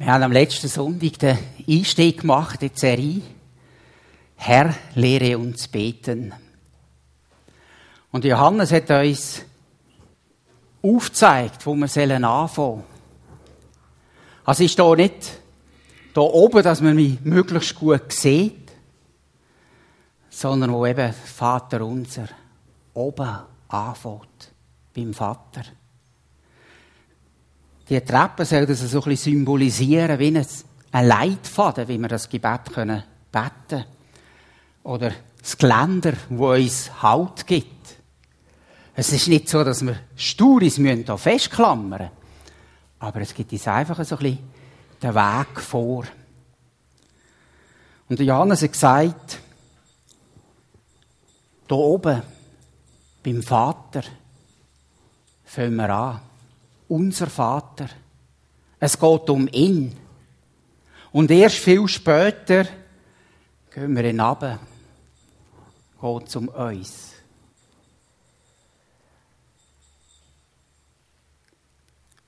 Wir 0.00 0.06
haben 0.06 0.22
am 0.22 0.32
letzten 0.32 0.68
Sonntag 0.68 1.18
den 1.18 1.38
Einstieg 1.68 2.22
gemacht 2.22 2.62
in 2.62 2.70
die 2.72 2.78
Serie 2.78 3.20
Herr, 4.34 4.74
lehre 4.94 5.36
uns 5.36 5.68
beten. 5.68 6.32
Und 8.10 8.24
Johannes 8.24 8.72
hat 8.72 8.90
uns 8.90 9.42
aufgezeigt, 10.80 11.66
wo 11.66 11.74
wir 11.74 11.86
sollen 11.86 12.24
anfangen. 12.24 12.82
Also 14.46 14.64
ist 14.64 14.78
da 14.78 14.94
nicht 14.94 15.38
da 16.14 16.22
oben, 16.22 16.62
dass 16.62 16.80
man 16.80 16.96
mich 16.96 17.20
möglichst 17.20 17.74
gut 17.74 18.10
sieht, 18.10 18.72
sondern 20.30 20.72
wo 20.72 20.86
eben 20.86 21.12
Vater 21.12 21.84
unser 21.84 22.26
oben 22.94 23.36
anfängt, 23.68 24.54
beim 24.94 25.12
Vater. 25.12 25.64
Die 27.90 28.00
Treppe 28.00 28.44
soll 28.44 28.66
das 28.66 28.80
so 28.80 28.98
ein 28.98 29.04
bisschen 29.04 29.32
symbolisieren, 29.32 30.18
wie 30.18 30.34
ein 30.92 31.06
Leitfaden, 31.06 31.88
wie 31.88 31.98
wir 31.98 32.08
das 32.08 32.28
Gebet 32.28 32.72
können 32.72 33.02
beten 33.30 33.84
Oder 34.84 35.12
das 35.40 35.58
Geländer, 35.58 36.14
wo 36.28 36.52
uns 36.52 37.02
Halt 37.02 37.46
gibt. 37.46 37.96
Es 38.94 39.12
ist 39.12 39.28
nicht 39.28 39.48
so, 39.48 39.64
dass 39.64 39.84
wir 39.84 39.96
Sturis 40.16 40.78
müssen 40.78 41.04
da 41.04 41.16
festklammern 41.16 42.10
aber 43.00 43.22
es 43.22 43.34
gibt 43.34 43.50
uns 43.52 43.66
einfach 43.66 44.04
so 44.04 44.16
ein 44.16 44.22
bisschen 44.22 44.50
den 45.02 45.14
Weg 45.14 45.60
vor. 45.60 46.04
Und 48.08 48.20
Johannes 48.20 48.62
hat 48.62 48.72
gesagt, 48.72 49.40
da 51.66 51.74
oben, 51.74 52.22
beim 53.22 53.42
Vater, 53.42 54.02
fangen 55.44 55.76
wir 55.76 55.90
an. 55.90 56.20
Unser 56.90 57.28
Vater. 57.28 57.88
Es 58.80 58.98
geht 58.98 59.30
um 59.30 59.46
ihn. 59.46 59.96
Und 61.12 61.30
erst 61.30 61.58
viel 61.58 61.86
später 61.86 62.66
gehen 63.72 63.94
wir 63.94 64.02
hinab. 64.02 64.58
Geht 66.00 66.26
es 66.26 66.34
um 66.34 66.48
uns. 66.48 67.12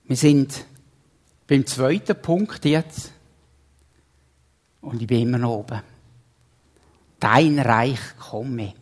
Wir 0.05 0.17
sind 0.17 0.64
beim 1.48 1.67
zweiten 1.67 2.23
Punkt 2.23 2.64
jetzt. 2.64 3.11
Und 4.81 5.03
ich 5.03 5.08
bin 5.08 5.23
immer 5.23 5.39
noch 5.39 5.58
oben. 5.58 5.83
Dein 7.19 7.58
Reich 7.58 8.17
komme. 8.17 8.75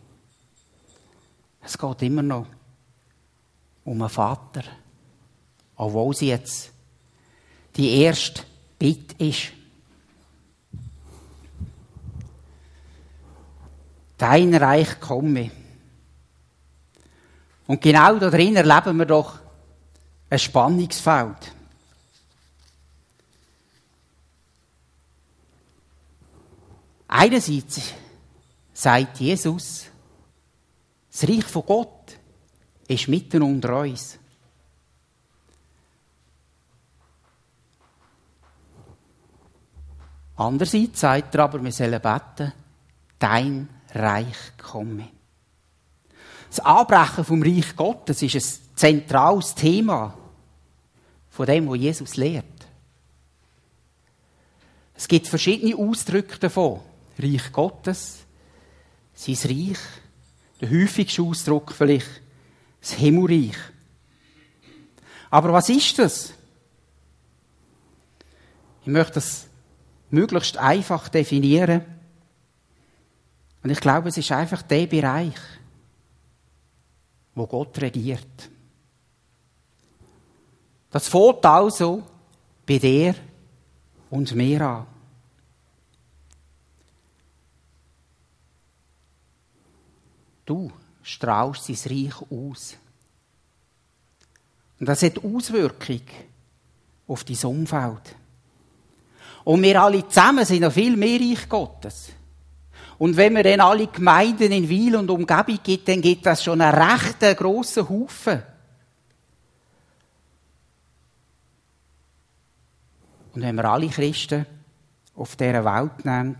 Es 1.59 1.75
geht 1.75 2.01
immer 2.03 2.21
noch 2.21 2.45
um 3.83 3.99
einen 3.99 4.09
Vater. 4.09 4.61
Obwohl 5.81 6.15
sie 6.15 6.27
jetzt 6.27 6.69
die 7.75 8.01
erste 8.03 8.43
Bitte 8.77 9.15
ist. 9.17 9.51
Dein 14.15 14.53
Reich 14.53 14.99
komme. 14.99 15.49
Und 17.65 17.81
genau 17.81 18.19
da 18.19 18.29
drin 18.29 18.55
erleben 18.57 18.97
wir 18.99 19.07
doch 19.07 19.39
ein 20.29 20.37
Spannungsfeld. 20.37 21.51
Einerseits 27.07 27.81
sagt 28.71 29.19
Jesus, 29.19 29.85
das 31.11 31.27
Reich 31.27 31.45
von 31.45 31.65
Gott 31.65 32.19
ist 32.87 33.07
mitten 33.07 33.41
unter 33.41 33.79
uns. 33.79 34.20
Andererseits 40.35 40.99
sagt 40.99 41.35
er 41.35 41.43
aber, 41.43 41.63
wir 41.63 41.71
sollen 41.71 42.01
beten, 42.01 42.53
dein 43.19 43.69
Reich 43.93 44.57
komme. 44.57 45.09
Das 46.49 46.59
Anbrechen 46.59 47.23
vom 47.23 47.43
Reich 47.43 47.75
Gottes 47.75 48.21
ist 48.21 48.35
ein 48.35 48.75
zentrales 48.75 49.55
Thema 49.55 50.13
von 51.29 51.45
dem, 51.45 51.69
was 51.69 51.77
Jesus 51.77 52.17
lehrt. 52.17 52.45
Es 54.95 55.07
gibt 55.07 55.27
verschiedene 55.27 55.75
Ausdrücke 55.75 56.37
davon. 56.37 56.81
Reich 57.17 57.51
Gottes, 57.51 58.19
sein 59.13 59.37
Reich, 59.45 59.79
der 60.59 60.69
häufigste 60.69 61.21
Ausdruck 61.21 61.71
vielleicht, 61.71 62.21
das 62.79 62.93
Himmelreich. 62.93 63.57
Aber 65.29 65.53
was 65.53 65.69
ist 65.69 65.97
das? 65.97 66.33
Ich 68.81 68.87
möchte 68.87 69.13
das 69.13 69.47
möglichst 70.11 70.57
einfach 70.57 71.09
definieren. 71.09 71.83
Und 73.63 73.69
ich 73.69 73.79
glaube, 73.79 74.09
es 74.09 74.17
ist 74.17 74.31
einfach 74.31 74.61
der 74.61 74.87
Bereich, 74.87 75.35
wo 77.35 77.47
Gott 77.47 77.79
regiert. 77.81 78.49
Das 80.89 81.07
fängt 81.07 81.45
also 81.45 82.03
bei 82.67 82.77
dir 82.77 83.15
und 84.09 84.35
mir 84.35 84.61
an. 84.61 84.87
Du 90.45 90.71
strahlst 91.01 91.65
sein 91.65 91.77
Reich 91.85 92.21
aus. 92.29 92.75
Und 94.79 94.87
das 94.87 95.03
hat 95.03 95.23
Auswirkung 95.23 96.01
auf 97.07 97.23
dein 97.23 97.37
Umfeld. 97.45 98.15
Und 99.43 99.61
wir 99.63 99.81
alle 99.81 100.07
zusammen 100.07 100.45
sind 100.45 100.61
noch 100.61 100.71
viel 100.71 100.95
mehr 100.95 101.19
Reich 101.19 101.49
Gottes. 101.49 102.11
Und 102.97 103.17
wenn 103.17 103.35
wir 103.35 103.43
dann 103.43 103.61
alle 103.61 103.87
Gemeinden 103.87 104.51
in 104.51 104.69
Wiel 104.69 104.95
und 104.95 105.09
Umgebung 105.09 105.59
gibt, 105.63 105.87
dann 105.87 106.01
gibt 106.01 106.25
das 106.25 106.43
schon 106.43 106.61
einen 106.61 106.79
recht 106.79 107.19
grossen 107.35 107.89
Haufen. 107.89 108.43
Und 113.33 113.41
wenn 113.41 113.55
wir 113.55 113.65
alle 113.65 113.87
Christen 113.87 114.45
auf 115.15 115.35
dieser 115.35 115.65
Welt 115.65 116.05
nehmen, 116.05 116.37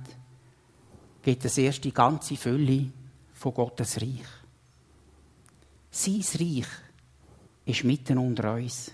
gibt 1.23 1.45
es 1.45 1.57
erst 1.57 1.83
die 1.83 1.93
ganze 1.93 2.35
Fülle 2.35 2.87
von 3.33 3.53
Gottes 3.53 3.99
Reich. 3.99 4.27
Sein 5.89 6.23
Reich 6.39 6.67
ist 7.65 7.83
mitten 7.83 8.17
unter 8.17 8.53
uns. 8.53 8.91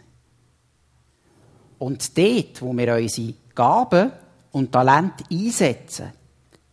Und 1.79 2.17
dort, 2.17 2.61
wo 2.61 2.75
wir 2.75 2.95
unsere 2.95 3.33
Gaben 3.57 4.11
und 4.51 4.71
Talente 4.71 5.23
einsetzen, 5.31 6.13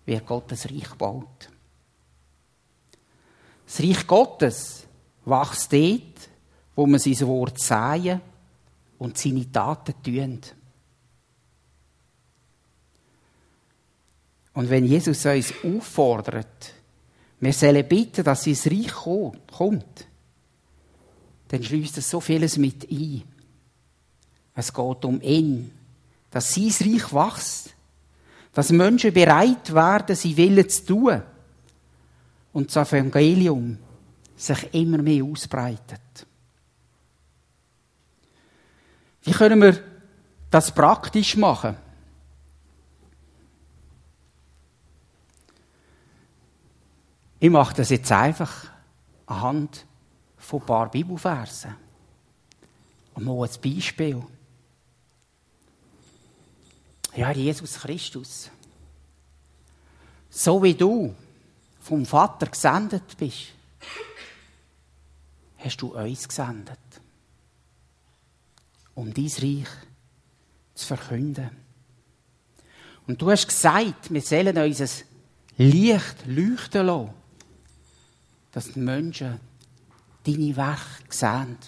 wird 0.05 0.27
Gottes 0.27 0.71
Reich 0.71 0.91
gebaut. 0.91 1.49
Das 3.65 3.81
Reich 3.81 4.07
Gottes 4.07 4.87
wächst 5.25 5.73
dort, 5.73 6.29
wo 6.77 6.87
man 6.87 7.01
sein 7.01 7.27
Wort 7.27 7.59
säen 7.59 8.21
und 8.99 9.17
seine 9.17 9.51
Taten 9.51 9.95
tun. 10.03 10.41
Und 14.53 14.69
wenn 14.69 14.85
Jesus 14.85 15.25
uns 15.25 15.55
auffordert, 15.65 16.75
wir 17.41 17.53
sollen 17.55 17.89
bitten, 17.89 18.25
dass 18.25 18.45
sein 18.45 18.59
Reich 18.67 18.93
kommt, 18.93 20.07
dann 21.49 21.63
schließt 21.63 21.97
es 21.97 22.11
so 22.11 22.21
vieles 22.21 22.59
mit 22.59 22.91
ein. 22.91 23.23
Es 24.55 24.71
geht 24.71 25.05
um 25.07 25.23
ihn, 25.23 25.71
dass 26.35 26.53
sein 26.53 26.65
Reich 26.81 27.13
wächst, 27.13 27.77
dass 28.53 28.73
Menschen 28.73 29.15
bereit 29.15 29.73
werden, 29.73 30.17
sie 30.17 30.37
Willen 30.37 30.69
zu 30.69 30.85
tun 30.85 31.23
und 32.53 32.75
das 32.75 32.93
Evangelium 32.93 33.79
sich 34.35 34.75
immer 34.75 34.99
mehr 34.99 35.23
ausbreitet. 35.23 36.27
Wie 39.23 39.31
können 39.31 39.63
wir 39.63 39.81
das 40.51 40.75
praktisch 40.75 41.37
machen? 41.37 41.77
Ich 47.39 47.51
mache 47.51 47.77
das 47.77 47.91
jetzt 47.91 48.11
einfach 48.11 48.73
anhand 49.27 49.87
von 50.37 50.61
ein 50.61 50.67
paar 50.67 50.91
Bibelversen. 50.91 51.77
Und 53.15 53.25
mal 53.25 53.47
ein 53.47 53.61
Beispiel. 53.63 54.21
Ja, 57.17 57.31
Jesus 57.31 57.75
Christus. 57.75 58.51
So 60.31 60.63
wie 60.63 60.75
du 60.75 61.15
vom 61.81 62.05
Vater 62.05 62.47
gesendet 62.47 63.17
bist, 63.17 63.53
hast 65.59 65.77
du 65.77 65.97
uns 65.97 66.29
gesendet. 66.29 66.79
Um 68.95 69.13
dein 69.13 69.27
Reich 69.27 69.69
zu 70.75 70.87
verkünden. 70.87 71.51
Und 73.07 73.21
du 73.21 73.31
hast 73.31 73.47
gesagt, 73.47 74.13
wir 74.13 74.23
sollen 74.23 74.57
unser 74.57 74.89
Licht 75.57 76.27
leuchten 76.27 76.87
lassen 76.87 77.25
dass 78.55 78.71
die 78.73 78.79
Menschen 78.79 79.41
deine 80.25 80.57
Werke 80.57 80.81
sehen. 81.09 81.59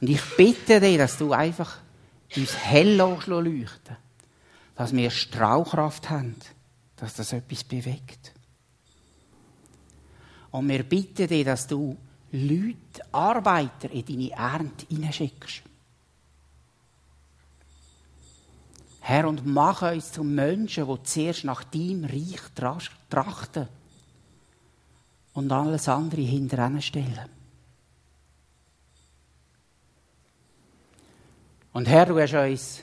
Und 0.00 0.08
ich 0.08 0.22
bitte 0.34 0.80
dich, 0.80 0.96
dass 0.96 1.18
du 1.18 1.32
einfach 1.32 1.76
uns 2.36 2.56
hell 2.56 2.96
leuchten 2.96 3.96
dass 4.74 4.92
wir 4.92 5.10
Strahlkraft 5.10 6.10
haben, 6.10 6.36
dass 6.96 7.14
das 7.14 7.32
etwas 7.32 7.64
bewegt. 7.64 8.32
Und 10.50 10.68
wir 10.68 10.82
bitten 10.82 11.28
dich, 11.28 11.44
dass 11.44 11.66
du 11.66 11.96
Leute, 12.32 12.76
Arbeiter 13.12 13.90
in 13.90 14.06
deine 14.06 14.30
Ernte 14.30 14.86
hineinschickst. 14.88 15.62
Herr, 19.00 19.28
und 19.28 19.44
mach 19.44 19.82
uns 19.82 20.12
zu 20.12 20.22
Menschen, 20.22 20.86
die 20.86 21.02
zuerst 21.02 21.44
nach 21.44 21.64
deinem 21.64 22.04
Reich 22.04 22.40
trachten 23.10 23.68
und 25.34 25.50
alles 25.50 25.88
andere 25.88 26.22
hinterher 26.22 26.80
stellen. 26.80 27.41
Und 31.72 31.88
Herr, 31.88 32.06
du 32.06 32.20
hast 32.20 32.34
uns 32.34 32.82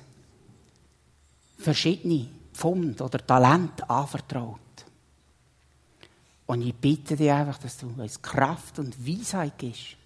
verschiedene 1.58 2.28
Pfund 2.54 3.02
oder 3.02 3.26
Talente 3.26 3.90
anvertraut. 3.90 4.60
Und 6.48 6.64
ich 6.64 6.74
bitte 6.74 7.16
dich 7.16 7.30
einfach, 7.30 7.60
dass 7.60 7.78
du 7.78 7.88
uns 7.88 8.22
Kraft 8.22 8.80
und 8.80 9.08
Weisheit 9.08 9.58
gibst, 9.58 9.98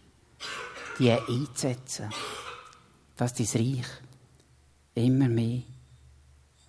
die 0.99 1.09
einzusetzen, 1.09 2.09
dass 3.15 3.33
dein 3.33 3.47
Reich 3.47 3.87
immer 4.95 5.29
mehr 5.29 5.61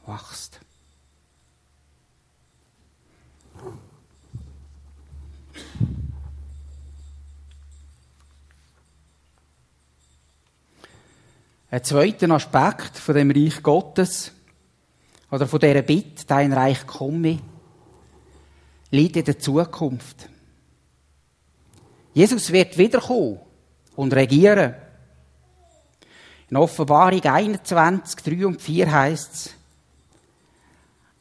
wächst. 0.07 0.61
Ein 11.75 11.83
zweiter 11.83 12.31
Aspekt 12.31 12.99
von 12.99 13.17
dem 13.17 13.33
Reich 13.33 13.61
Gottes 13.61 14.31
oder 15.29 15.49
von 15.49 15.59
dieser 15.59 15.83
Bitte, 15.83 16.25
dein 16.25 16.53
Reich 16.53 16.87
komme, 16.87 17.41
liegt 18.93 19.17
in 19.17 19.25
der 19.25 19.41
Zukunft. 19.41 20.29
Jesus 22.13 22.53
wird 22.53 22.79
wiederkommen 22.79 23.41
und 23.97 24.15
regieren. 24.15 24.77
In 26.49 26.59
Offenbarung 26.59 27.25
21, 27.25 28.23
3 28.23 28.47
und 28.47 28.63
4 28.63 28.93
heißt 28.93 29.35
es, 29.35 29.55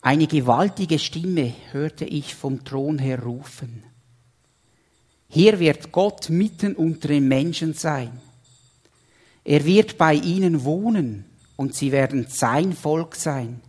eine 0.04 0.28
gewaltige 0.28 1.00
Stimme 1.00 1.52
hörte 1.72 2.06
ich 2.06 2.36
vom 2.36 2.64
Thron 2.64 3.00
her 3.00 3.24
rufen. 3.24 3.86
Hier 5.30 5.58
wird 5.60 5.92
Gott 5.92 6.30
mitten 6.30 6.76
unter 6.76 7.08
den 7.08 7.28
Menschen 7.28 7.74
sein. 7.74 8.22
Er 9.44 9.66
wird 9.66 9.98
bei 9.98 10.14
ihnen 10.14 10.64
wohnen 10.64 11.26
und 11.56 11.76
sie 11.76 11.92
werden 11.92 12.28
sein 12.28 12.74
Volk 12.74 13.16
sein. 13.16 13.62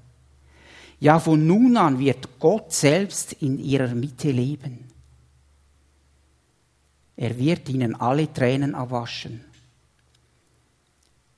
Ja, 1.00 1.18
von 1.18 1.46
nun 1.46 1.76
an 1.76 1.98
wird 1.98 2.38
Gott 2.38 2.72
selbst 2.72 3.32
in 3.34 3.58
ihrer 3.58 3.94
Mitte 3.94 4.30
leben. 4.30 4.90
Er 7.16 7.36
wird 7.38 7.68
ihnen 7.68 7.94
alle 7.94 8.32
Tränen 8.32 8.74
abwaschen. 8.74 9.44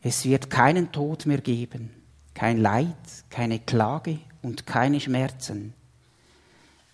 Es 0.00 0.24
wird 0.24 0.50
keinen 0.50 0.92
Tod 0.92 1.26
mehr 1.26 1.40
geben, 1.40 1.90
kein 2.32 2.58
Leid, 2.58 2.94
keine 3.28 3.58
Klage 3.58 4.20
und 4.42 4.66
keine 4.66 5.00
Schmerzen. 5.00 5.74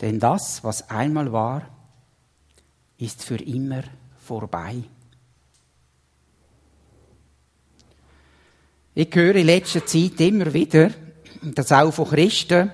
Denn 0.00 0.19
das, 0.19 0.65
was 0.65 0.89
einmal 0.89 1.31
war, 1.33 1.69
ist 2.97 3.25
für 3.25 3.37
immer 3.37 3.83
vorbei. 4.17 4.83
Ich 8.94 9.15
höre 9.15 9.37
in 9.37 9.47
letzter 9.47 9.87
Zeit 9.87 10.21
immer 10.21 10.53
wieder, 10.53 10.91
das 11.41 11.73
auch 11.73 11.93
von 11.93 12.11
Christen, 12.11 12.71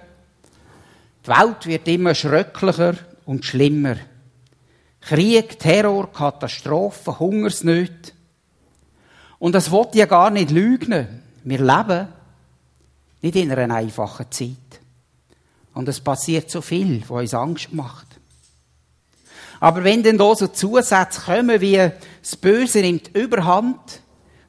die 1.24 1.30
Welt 1.30 1.66
wird 1.66 1.86
immer 1.86 2.14
schrecklicher 2.14 2.96
und 3.24 3.44
schlimmer. 3.44 3.96
Krieg, 5.00 5.58
Terror, 5.60 6.12
Katastrophen, 6.12 7.20
Hungersnöte. 7.20 8.12
Und 9.38 9.54
das 9.54 9.70
wollte 9.70 9.98
ja 9.98 10.06
gar 10.06 10.30
nicht 10.30 10.50
lügen. 10.50 11.22
Wir 11.44 11.58
leben 11.58 12.08
nicht 13.22 13.36
in 13.36 13.52
einer 13.52 13.74
einfachen 13.74 14.26
Zeit. 14.30 14.80
Und 15.72 15.88
es 15.88 16.00
passiert 16.00 16.50
so 16.50 16.62
viel, 16.62 17.02
was 17.08 17.20
uns 17.20 17.34
Angst 17.34 17.72
macht. 17.72 18.06
Aber 19.60 19.84
wenn 19.84 20.02
dann 20.02 20.18
da 20.18 20.34
so 20.34 20.48
Zusätze 20.48 21.20
kommen, 21.20 21.60
wie 21.60 21.76
das 21.76 22.36
Böse 22.36 22.80
nimmt 22.80 23.14
Überhand, 23.14 24.00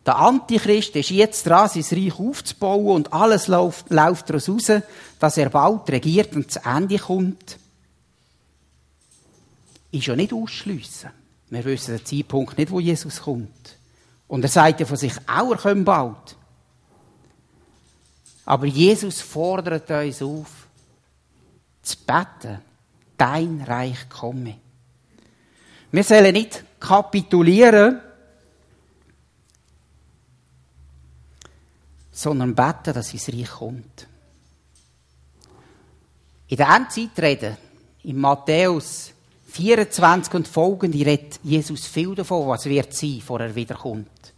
der 0.05 0.15
Antichrist 0.17 0.95
ist 0.95 1.09
jetzt 1.09 1.45
dran, 1.45 1.69
sein 1.69 1.85
Reich 1.91 2.19
aufzubauen 2.19 2.95
und 2.95 3.13
alles 3.13 3.47
läuft, 3.47 3.89
läuft 3.89 4.29
daraus 4.29 4.49
raus, 4.49 4.71
dass 5.19 5.37
er 5.37 5.49
bald 5.49 5.89
regiert 5.89 6.35
und 6.35 6.51
zu 6.51 6.63
Ende 6.65 6.97
kommt. 6.97 7.57
Ist 9.91 10.07
ja 10.07 10.15
nicht 10.15 10.33
ausschliessen. 10.33 11.09
Wir 11.49 11.65
wissen 11.65 11.97
den 11.97 12.05
Zeitpunkt 12.05 12.57
nicht, 12.57 12.71
wo 12.71 12.79
Jesus 12.79 13.21
kommt. 13.21 13.77
Und 14.27 14.43
er 14.43 14.49
sagt 14.49 14.79
ja 14.79 14.85
von 14.85 14.97
sich 14.97 15.13
auch, 15.27 15.51
er 15.51 15.57
kommt 15.57 15.85
bald. 15.85 16.35
Aber 18.45 18.65
Jesus 18.65 19.21
fordert 19.21 19.89
uns 19.89 20.21
auf, 20.21 20.67
zu 21.81 21.97
beten, 22.05 22.59
dein 23.17 23.61
Reich 23.61 24.07
komme. 24.09 24.55
Wir 25.91 26.03
sollen 26.03 26.33
nicht 26.33 26.63
kapitulieren, 26.79 27.99
sondern 32.19 32.54
beten, 32.54 32.94
dass 32.94 33.12
sein 33.12 33.33
Reich 33.33 33.50
kommt. 33.50 34.07
In 36.50 36.57
der 36.57 36.68
Endzeitrede, 36.68 37.57
in 38.04 38.18
Matthäus 38.18 39.13
24 39.48 40.33
und 40.33 40.48
folgende, 40.48 41.06
redet 41.06 41.39
Jesus 41.44 41.88
viel 41.88 42.13
davon, 42.16 42.50
was 42.50 42.66
wird 42.66 42.94
sein, 42.94 43.19
bevor 43.19 43.39
er 43.39 43.56
wiederkommt. 43.56 44.33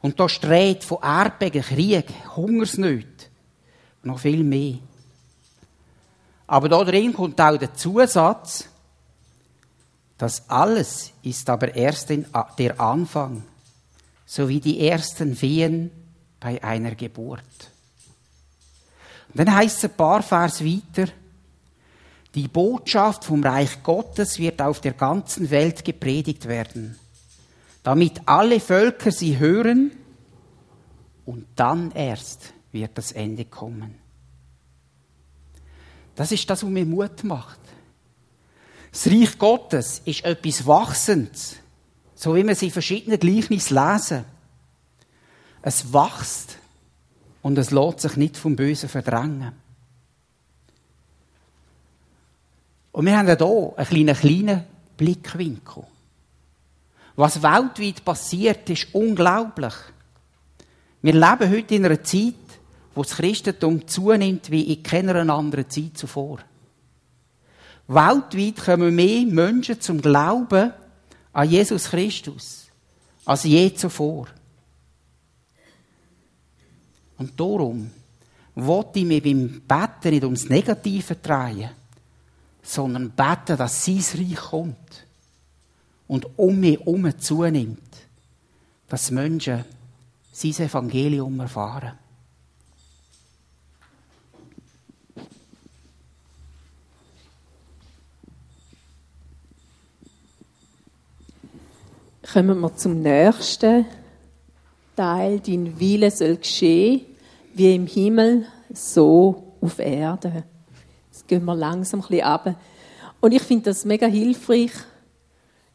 Und 0.00 0.18
da 0.18 0.28
streht 0.28 0.82
von 0.82 0.98
Erdbeben, 1.00 1.62
Krieg, 1.62 2.06
Hungersnöte, 2.34 3.26
noch 4.02 4.18
viel 4.18 4.42
mehr. 4.42 4.78
Aber 6.48 6.68
da 6.68 6.82
drin 6.82 7.12
kommt 7.12 7.40
auch 7.40 7.58
der 7.58 7.74
Zusatz, 7.74 8.64
das 10.16 10.50
alles 10.50 11.12
ist 11.22 11.48
aber 11.48 11.76
erst 11.76 12.10
der 12.10 12.80
Anfang, 12.80 13.44
so 14.26 14.48
wie 14.48 14.58
die 14.58 14.80
ersten 14.88 15.40
Wehen 15.40 15.92
bei 16.40 16.62
einer 16.62 16.94
Geburt. 16.94 17.42
Und 19.28 19.38
dann 19.38 19.54
heißt 19.54 19.78
es 19.78 19.84
ein 19.84 19.96
paar 19.96 20.22
Vers 20.22 20.64
weiter, 20.64 21.10
die 22.34 22.48
Botschaft 22.48 23.24
vom 23.24 23.42
Reich 23.42 23.82
Gottes 23.82 24.38
wird 24.38 24.60
auf 24.60 24.80
der 24.80 24.92
ganzen 24.92 25.50
Welt 25.50 25.84
gepredigt 25.84 26.46
werden, 26.46 26.98
damit 27.82 28.20
alle 28.26 28.60
Völker 28.60 29.10
sie 29.10 29.38
hören 29.38 29.92
und 31.24 31.46
dann 31.56 31.90
erst 31.92 32.52
wird 32.70 32.96
das 32.96 33.12
Ende 33.12 33.44
kommen. 33.44 33.96
Das 36.14 36.32
ist 36.32 36.48
das, 36.50 36.62
was 36.62 36.70
mir 36.70 36.84
Mut 36.84 37.24
macht. 37.24 37.60
Das 38.90 39.06
Reich 39.06 39.38
Gottes 39.38 40.02
ist 40.04 40.24
etwas 40.24 40.66
Wachsendes, 40.66 41.56
so 42.14 42.34
wie 42.34 42.46
wir 42.46 42.54
sie 42.54 42.66
in 42.66 42.72
verschiedenen 42.72 43.20
Gleichnissen 43.20 43.74
lesen. 43.74 44.24
Es 45.62 45.92
wächst 45.92 46.58
und 47.42 47.58
es 47.58 47.70
lässt 47.70 48.00
sich 48.00 48.16
nicht 48.16 48.36
vom 48.36 48.56
Bösen 48.56 48.88
verdrängen. 48.88 49.52
Und 52.92 53.06
wir 53.06 53.16
haben 53.16 53.26
hier 53.26 53.74
einen 53.76 53.86
kleinen, 53.86 54.16
kleinen 54.16 54.64
Blickwinkel. 54.96 55.84
Was 57.16 57.42
weltweit 57.42 58.04
passiert, 58.04 58.68
ist 58.70 58.88
unglaublich. 58.92 59.74
Wir 61.02 61.12
leben 61.12 61.50
heute 61.50 61.74
in 61.74 61.84
einer 61.84 62.02
Zeit, 62.02 62.34
wo 62.94 63.02
das 63.02 63.16
Christentum 63.16 63.86
zunimmt 63.86 64.50
wie 64.50 64.72
in 64.72 64.82
keiner 64.82 65.14
anderen 65.32 65.68
Zeit 65.70 65.96
zuvor. 65.96 66.38
Weltweit 67.86 68.56
kommen 68.64 68.94
mehr 68.94 69.24
Menschen 69.26 69.80
zum 69.80 70.00
Glauben 70.00 70.72
an 71.32 71.48
Jesus 71.48 71.90
Christus 71.90 72.66
als 73.24 73.44
je 73.44 73.72
zuvor. 73.74 74.26
Und 77.18 77.38
darum 77.38 77.90
wollte 78.54 79.00
ich 79.00 79.04
mich 79.04 79.22
beim 79.22 79.62
Betten 79.66 80.12
nicht 80.12 80.24
ums 80.24 80.48
Negative 80.48 81.16
drehen, 81.16 81.70
sondern 82.62 83.10
beten, 83.10 83.56
dass 83.56 83.84
sein 83.84 84.04
Reich 84.14 84.36
kommt 84.36 85.06
und 86.06 86.26
um 86.38 86.58
mich 86.58 86.78
herum 86.78 87.18
zunimmt, 87.18 87.78
dass 88.88 89.10
Menschen 89.10 89.64
sein 90.32 90.66
Evangelium 90.66 91.40
erfahren. 91.40 91.98
Kommen 102.32 102.60
wir 102.60 102.76
zum 102.76 103.00
nächsten 103.00 103.86
Teil, 104.98 105.38
dein 105.38 105.78
Wille 105.78 106.10
soll 106.10 106.38
geschehen, 106.38 107.02
wie 107.54 107.72
im 107.72 107.86
Himmel, 107.86 108.46
so 108.74 109.54
auf 109.60 109.78
Erde. 109.78 110.42
Jetzt 111.12 111.28
gehen 111.28 111.44
wir 111.44 111.54
langsam 111.54 112.00
ein 112.00 112.08
bisschen 112.08 112.26
runter. 112.26 112.56
Und 113.20 113.32
ich 113.32 113.42
finde 113.42 113.66
das 113.66 113.84
mega 113.84 114.08
hilfreich, 114.08 114.72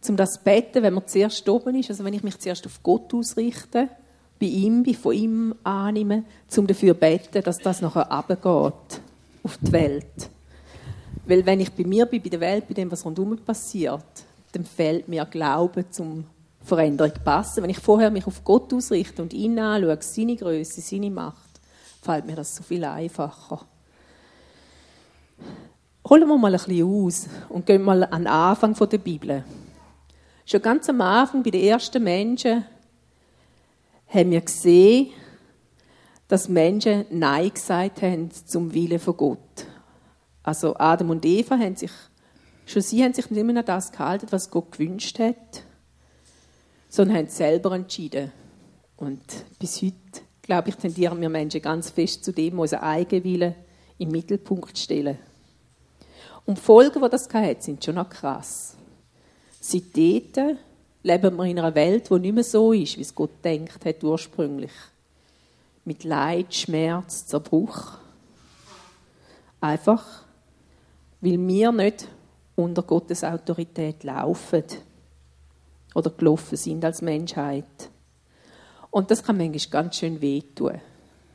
um 0.10 0.18
das 0.18 0.34
zu 0.34 0.39
beten, 0.44 0.84
wenn 0.84 0.94
man 0.94 1.08
zuerst 1.08 1.48
oben 1.48 1.75
ist, 1.75 1.89
also 1.89 2.03
wenn 2.03 2.13
ich 2.13 2.24
mich 2.24 2.38
zuerst 2.38 2.65
auf 2.65 2.84
Gott 2.84 3.13
ausrichte, 3.13 3.88
bei 4.42 4.48
ihm, 4.48 4.84
bei 4.84 4.94
von 4.94 5.13
ihm 5.13 5.56
annehme, 5.63 6.25
um 6.58 6.68
dafür 6.68 6.94
zu 6.94 7.00
beten, 7.00 7.44
dass 7.44 7.60
das 7.60 7.80
nachher 7.80 8.12
runtergeht 8.12 9.01
auf 9.42 9.58
die 9.62 9.72
Welt. 9.72 10.30
Weil 11.25 11.46
wenn 11.46 11.62
ich 11.62 11.72
bei 11.72 11.86
mir 11.86 12.06
bin, 12.08 12.22
bei 12.22 12.27
der 12.27 12.42
Welt, 12.42 12.68
bei 12.68 12.74
dem, 12.74 12.92
was 12.92 13.06
rundherum 13.06 13.38
passiert, 13.38 14.03
dann 14.51 14.65
fehlt 14.65 15.08
mir 15.08 15.24
Glaube 15.24 15.89
zum 15.89 16.25
Veränderung 16.63 17.13
passen. 17.24 17.63
Wenn 17.63 17.70
ich 17.70 17.79
vorher 17.79 18.10
mich 18.10 18.25
auf 18.25 18.43
Gott 18.43 18.74
ausrichte 18.74 19.22
und 19.22 19.34
ihn 19.34 19.60
anschaue, 19.60 19.98
seine 20.01 20.36
Größe, 20.36 20.82
seine 20.82 21.12
Macht, 21.12 21.60
fällt 22.01 22.25
mir 22.25 22.36
das 22.36 22.55
so 22.55 22.63
viel 22.63 22.84
einfacher. 22.84 23.65
Holen 26.10 26.27
wir 26.27 26.38
mal 26.38 26.53
ein 26.53 26.62
bisschen 26.62 26.86
aus 26.86 27.27
und 27.50 27.65
gehen 27.65 27.84
mal 27.84 28.03
an 28.03 28.24
den 28.24 28.27
Anfang 28.27 28.74
der 28.74 28.98
Bibel. 28.98 29.43
Schon 30.46 30.62
ganz 30.62 30.89
am 30.89 31.01
Anfang, 31.01 31.43
bei 31.43 31.51
den 31.51 31.63
ersten 31.63 32.03
Menschen, 32.03 32.65
haben 34.08 34.32
wir 34.32 34.41
gesehen, 34.41 35.12
dass 36.27 36.50
Menschen 36.50 37.05
Nein 37.10 37.53
gesagt 37.53 38.01
haben 38.01 38.29
zum 38.32 38.74
Willen 38.74 39.00
von 39.00 39.17
Gott. 39.17 39.65
Also 40.43 40.75
Adam 40.77 41.12
und 41.12 41.25
Eva 41.25 41.58
haben 41.58 41.75
sich, 41.75 41.91
schon 42.65 42.82
sie 42.82 43.03
haben 43.03 43.13
sich 43.13 43.29
nicht 43.29 43.43
mehr 43.43 43.58
an 43.58 43.65
das 43.65 43.91
gehalten, 43.91 44.27
was 44.29 44.51
Gott 44.51 44.74
gewünscht 44.74 45.20
hat, 45.20 45.63
sondern 46.93 47.17
haben 47.17 47.27
selber 47.27 47.71
entschieden. 47.71 48.31
Und 48.97 49.23
bis 49.57 49.81
heute, 49.81 49.95
glaube 50.43 50.69
ich, 50.69 50.75
tendieren 50.75 51.19
wir 51.19 51.27
Menschen 51.27 51.59
ganz 51.59 51.89
fest 51.89 52.23
zu 52.23 52.31
dem, 52.31 52.59
unseren 52.59 52.81
eigenen 52.81 53.23
Willen 53.23 53.55
im 53.97 54.09
Mittelpunkt 54.09 54.77
stellen. 54.77 55.17
Und 56.45 56.59
die 56.59 56.62
Folgen, 56.62 57.01
die 57.01 57.09
das 57.09 57.27
hat, 57.33 57.63
sind 57.63 57.83
schon 57.83 57.95
noch 57.95 58.12
krass. 58.12 58.77
Seitdem 59.59 60.59
leben 61.01 61.35
wir 61.35 61.45
in 61.45 61.57
einer 61.57 61.73
Welt, 61.73 62.12
die 62.12 62.19
nicht 62.19 62.35
mehr 62.35 62.43
so 62.43 62.73
ist, 62.73 62.95
wie 62.95 63.01
es 63.01 63.15
Gott 63.15 63.43
denkt 63.43 63.83
hat 63.83 64.03
ursprünglich. 64.03 64.71
Mit 65.85 66.03
Leid, 66.03 66.53
Schmerz, 66.53 67.25
Zerbruch. 67.25 67.93
Einfach, 69.59 70.25
weil 71.21 71.39
wir 71.39 71.71
nicht 71.71 72.07
unter 72.55 72.83
Gottes 72.83 73.23
Autorität 73.23 74.03
laufen 74.03 74.63
oder 75.93 76.09
gelaufen 76.09 76.57
sind 76.57 76.83
als 76.83 77.01
Menschheit. 77.01 77.89
Und 78.91 79.09
das 79.09 79.23
kann 79.23 79.38
manchmal 79.38 79.81
ganz 79.83 79.97
schön 79.97 80.21
wehtun, 80.21 80.79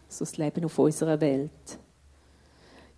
so 0.08 0.24
das 0.24 0.36
Leben 0.36 0.64
auf 0.64 0.78
unserer 0.78 1.20
Welt. 1.20 1.78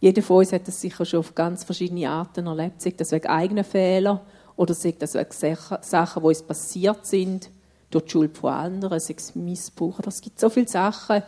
Jeder 0.00 0.22
von 0.22 0.38
uns 0.38 0.52
hat 0.52 0.66
das 0.66 0.80
sicher 0.80 1.04
schon 1.04 1.20
auf 1.20 1.34
ganz 1.34 1.64
verschiedene 1.64 2.08
Arten 2.08 2.46
erlebt, 2.46 2.80
sei 2.80 2.90
das 2.90 3.12
wegen 3.12 3.28
eigenen 3.28 3.64
Fehlern 3.64 4.20
oder 4.56 4.74
sei 4.74 4.94
das 4.98 5.14
wegen 5.14 5.30
Sachen, 5.32 6.22
die 6.22 6.26
uns 6.26 6.42
passiert 6.42 7.06
sind, 7.06 7.50
durch 7.90 8.04
die 8.04 8.10
Schuld 8.10 8.36
von 8.36 8.52
anderen, 8.52 9.00
sei 9.00 9.14
es 9.16 9.34
Missbrauch. 9.34 10.00
Es 10.06 10.20
gibt 10.20 10.38
so 10.38 10.48
viele 10.48 10.68
Sachen, 10.68 11.22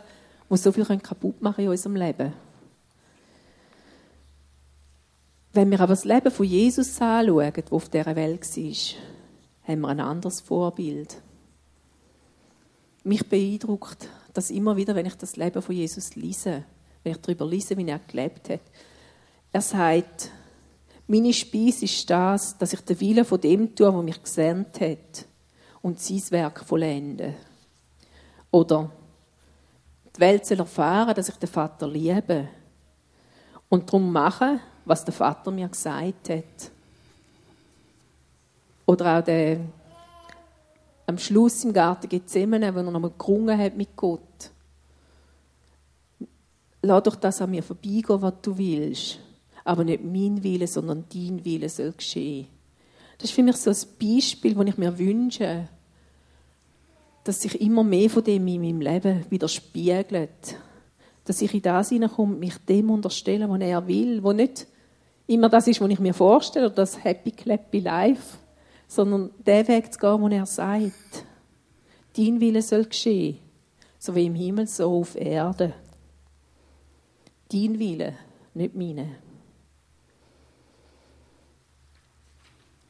die 0.49 0.57
so 0.57 0.71
viel 0.71 0.85
kaputt 0.85 1.41
machen 1.41 1.65
in 1.65 1.69
unserem 1.69 1.95
Leben. 1.95 2.33
Wenn 5.51 5.69
wir 5.69 5.79
aber 5.79 5.93
das 5.93 6.05
Leben 6.05 6.31
von 6.31 6.45
Jesus 6.45 6.99
anschauen, 6.99 7.53
das 7.55 7.71
auf 7.71 7.89
dieser 7.89 8.15
Welt 8.15 8.41
war, 8.41 9.12
haben 9.67 9.81
wir 9.81 9.89
ein 9.89 9.99
anderes 9.99 10.41
Vorbild. 10.41 11.21
Mich 13.03 13.27
beeindruckt 13.27 14.07
das 14.33 14.49
immer 14.49 14.75
wieder, 14.75 14.95
wenn 14.95 15.05
ich 15.05 15.15
das 15.15 15.35
Leben 15.35 15.61
von 15.61 15.75
Jesus 15.75 16.15
lese, 16.15 16.63
wenn 17.03 17.13
ich 17.13 17.21
darüber 17.21 17.45
lese, 17.45 17.77
wie 17.77 17.87
er 17.87 17.99
gelebt 17.99 18.49
hat. 18.49 18.61
Er 19.51 19.61
sagt, 19.61 20.31
meine 21.07 21.33
Speise 21.33 21.85
ist 21.85 22.09
das, 22.09 22.57
dass 22.57 22.73
ich 22.73 22.81
den 22.81 22.99
Willen 22.99 23.25
von 23.25 23.39
dem 23.39 23.75
tue, 23.75 23.91
der 23.91 24.01
mich 24.01 24.23
gesandt 24.23 24.79
hat 24.81 25.25
und 25.81 25.99
sein 25.99 26.23
Werk 26.31 26.63
vollende. 26.65 27.35
Oder 28.49 28.89
die 30.15 30.19
Welt 30.19 30.45
soll 30.45 30.59
erfahren, 30.59 31.13
dass 31.13 31.29
ich 31.29 31.35
den 31.35 31.49
Vater 31.49 31.87
liebe 31.87 32.47
und 33.69 33.87
darum 33.87 34.11
mache, 34.11 34.59
was 34.85 35.03
der 35.03 35.13
Vater 35.13 35.51
mir 35.51 35.67
gesagt 35.67 36.29
hat. 36.29 36.71
Oder 38.85 39.19
auch 39.19 39.23
der, 39.23 39.59
am 41.05 41.17
Schluss 41.17 41.63
im 41.63 41.73
Garten 41.73 42.09
Gethsemane, 42.09 42.73
wo 42.73 42.79
er 42.79 42.91
nochmal 42.91 43.11
gerungen 43.17 43.57
hat 43.57 43.75
mit 43.77 43.95
Gott. 43.95 44.51
Lass 46.81 47.03
doch 47.03 47.15
das 47.15 47.41
an 47.41 47.51
mir 47.51 47.63
vorbeigehen, 47.63 48.21
was 48.21 48.33
du 48.41 48.57
willst. 48.57 49.19
Aber 49.63 49.83
nicht 49.83 50.03
mein 50.03 50.43
Wille, 50.43 50.67
sondern 50.67 51.05
dein 51.13 51.45
Wille 51.45 51.69
soll 51.69 51.93
geschehen. 51.93 52.47
Das 53.17 53.29
ist 53.29 53.35
für 53.35 53.43
mich 53.43 53.55
so 53.55 53.69
ein 53.69 53.77
Beispiel, 54.01 54.55
das 54.55 54.65
ich 54.65 54.77
mir 54.77 54.97
wünsche, 54.97 55.69
dass 57.23 57.41
sich 57.41 57.61
immer 57.61 57.83
mehr 57.83 58.09
von 58.09 58.23
dem 58.23 58.45
in 58.47 58.61
meinem 58.61 58.81
Leben 58.81 59.25
widerspiegelt. 59.29 60.57
Dass 61.23 61.41
ich 61.41 61.53
in 61.53 61.61
das 61.61 61.89
hineinkomme, 61.89 62.35
mich 62.35 62.57
dem 62.67 62.89
unterstellen, 62.89 63.49
was 63.49 63.61
er 63.61 63.87
will, 63.87 64.21
wo 64.21 64.33
nicht 64.33 64.67
immer 65.27 65.47
das 65.47 65.67
ist, 65.67 65.79
was 65.79 65.89
ich 65.89 65.99
mir 65.99 66.13
vorstelle, 66.13 66.65
oder 66.65 66.75
das 66.75 67.01
Happy 67.01 67.31
Clappy 67.31 67.79
Life, 67.79 68.37
sondern 68.93 69.31
den 69.45 69.67
Weg 69.67 69.91
zu 69.91 69.99
gehen, 69.99 70.21
wo 70.21 70.27
er 70.27 70.45
sagt, 70.45 71.25
dein 72.15 72.39
Wille 72.39 72.61
soll 72.61 72.85
geschehen, 72.85 73.39
so 73.97 74.13
wie 74.15 74.27
im 74.27 74.35
Himmel, 74.35 74.67
so 74.67 74.99
auf 74.99 75.15
Erde. 75.15 75.73
Dein 77.51 77.79
Wille, 77.79 78.13
nicht 78.53 78.75
meine. 78.75 79.15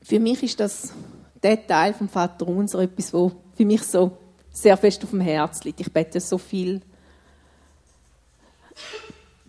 Für 0.01 0.19
mich 0.19 0.43
ist 0.43 0.59
das 0.59 0.93
der 1.41 1.65
Teil 1.65 1.93
vom 1.93 2.09
Vater 2.09 2.47
unser 2.47 2.79
etwas, 2.79 3.13
wo 3.13 3.31
für 3.55 3.65
mich 3.65 3.83
so 3.83 4.17
sehr 4.51 4.75
fest 4.75 5.03
auf 5.03 5.11
dem 5.11 5.21
Herz 5.21 5.63
liegt. 5.63 5.79
Ich 5.79 5.91
bete 5.91 6.19
so 6.19 6.37
viel. 6.37 6.81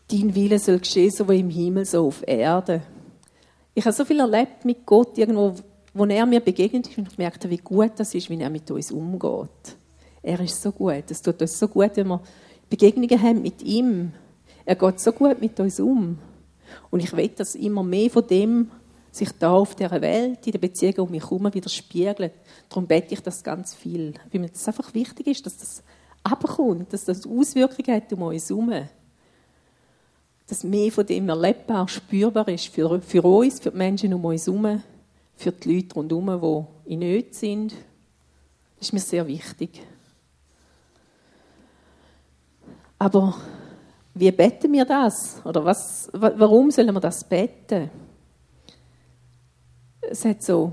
Dein 0.08 0.34
Wille 0.34 0.58
soll 0.60 0.78
geschehen, 0.78 1.10
so 1.10 1.28
wie 1.28 1.40
im 1.40 1.50
Himmel, 1.50 1.84
so 1.84 2.06
auf 2.06 2.22
Erde. 2.26 2.82
Ich 3.74 3.84
habe 3.84 3.94
so 3.94 4.04
viel 4.04 4.20
erlebt 4.20 4.64
mit 4.64 4.86
Gott, 4.86 5.18
irgendwo, 5.18 5.56
wo 5.94 6.04
er 6.04 6.26
mir 6.26 6.40
begegnet 6.40 6.88
ist 6.88 6.98
und 6.98 7.08
ich 7.12 7.18
merkte, 7.18 7.48
wie 7.48 7.58
gut 7.58 7.92
das 7.96 8.14
ist, 8.14 8.28
wie 8.28 8.40
er 8.40 8.50
mit 8.50 8.68
uns 8.70 8.90
umgeht. 8.90 9.76
Er 10.22 10.40
ist 10.40 10.60
so 10.60 10.72
gut. 10.72 11.04
Es 11.08 11.22
tut 11.22 11.40
uns 11.40 11.58
so 11.58 11.68
gut, 11.68 11.92
wenn 11.94 12.08
wir 12.08 12.20
Begegnungen 12.68 13.22
haben 13.22 13.42
mit 13.42 13.62
ihm. 13.62 14.12
Er 14.64 14.74
geht 14.74 14.98
so 14.98 15.12
gut 15.12 15.40
mit 15.40 15.58
uns 15.60 15.78
um. 15.78 16.18
Und 16.90 17.00
ich 17.00 17.12
will, 17.16 17.28
dass 17.28 17.54
immer 17.54 17.84
mehr 17.84 18.10
von 18.10 18.26
dem 18.26 18.70
sich 19.12 19.30
da 19.38 19.52
auf 19.52 19.76
der 19.76 19.90
Welt, 20.00 20.44
in 20.44 20.52
der 20.52 20.58
Beziehung 20.58 21.06
um 21.06 21.10
mich 21.12 21.22
herum 21.22 21.52
widerspiegelt. 21.54 22.32
Darum 22.68 22.86
bete 22.86 23.14
ich 23.14 23.20
das 23.20 23.44
ganz 23.44 23.74
viel. 23.74 24.14
Weil 24.32 24.40
mir 24.40 24.48
das 24.48 24.66
einfach 24.66 24.92
wichtig 24.94 25.28
ist, 25.28 25.46
dass 25.46 25.58
das 25.58 25.82
abkommt, 26.24 26.92
dass 26.92 27.04
das 27.04 27.24
Auswirkungen 27.24 27.94
hat 27.94 28.12
um 28.12 28.22
uns 28.22 28.48
herum. 28.48 28.72
Dass 30.48 30.64
mehr 30.64 30.90
von 30.90 31.06
dem 31.06 31.28
erlebbar, 31.28 31.86
spürbar 31.86 32.48
ist 32.48 32.66
für, 32.68 33.00
für 33.00 33.22
uns, 33.22 33.60
für 33.60 33.70
die 33.70 33.76
Menschen 33.76 34.14
um 34.14 34.24
uns 34.24 34.46
herum, 34.46 34.82
für 35.36 35.52
die 35.52 35.74
Leute 35.74 35.94
rundherum, 35.94 36.66
die 36.86 36.94
in 36.94 37.00
Not 37.00 37.34
sind. 37.34 37.72
Das 38.78 38.88
ist 38.88 38.92
mir 38.92 39.00
sehr 39.00 39.26
wichtig. 39.26 39.82
Aber 42.98 43.36
wie 44.14 44.30
beten 44.30 44.72
wir 44.72 44.84
das? 44.84 45.40
Oder 45.44 45.64
was, 45.64 46.08
warum 46.12 46.70
sollen 46.70 46.94
wir 46.94 47.00
das 47.00 47.24
beten? 47.24 47.90
Es 50.00 50.24
hat 50.24 50.42
so, 50.42 50.72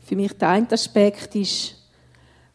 für 0.00 0.16
mich 0.16 0.32
der 0.34 0.50
eine 0.50 0.70
Aspekt 0.70 1.34
ist, 1.34 1.76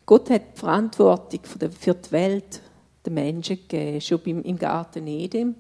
Gott 0.06 0.30
hat 0.30 0.56
die 0.56 0.60
Verantwortung 0.60 1.40
für 1.44 1.94
die 1.94 2.12
Welt 2.12 2.62
den 3.06 3.14
Menschen 3.14 3.58
gegeben, 3.58 4.02
schon 4.02 4.22
im 4.26 4.58
Garten 4.58 5.08
Eden. 5.08 5.56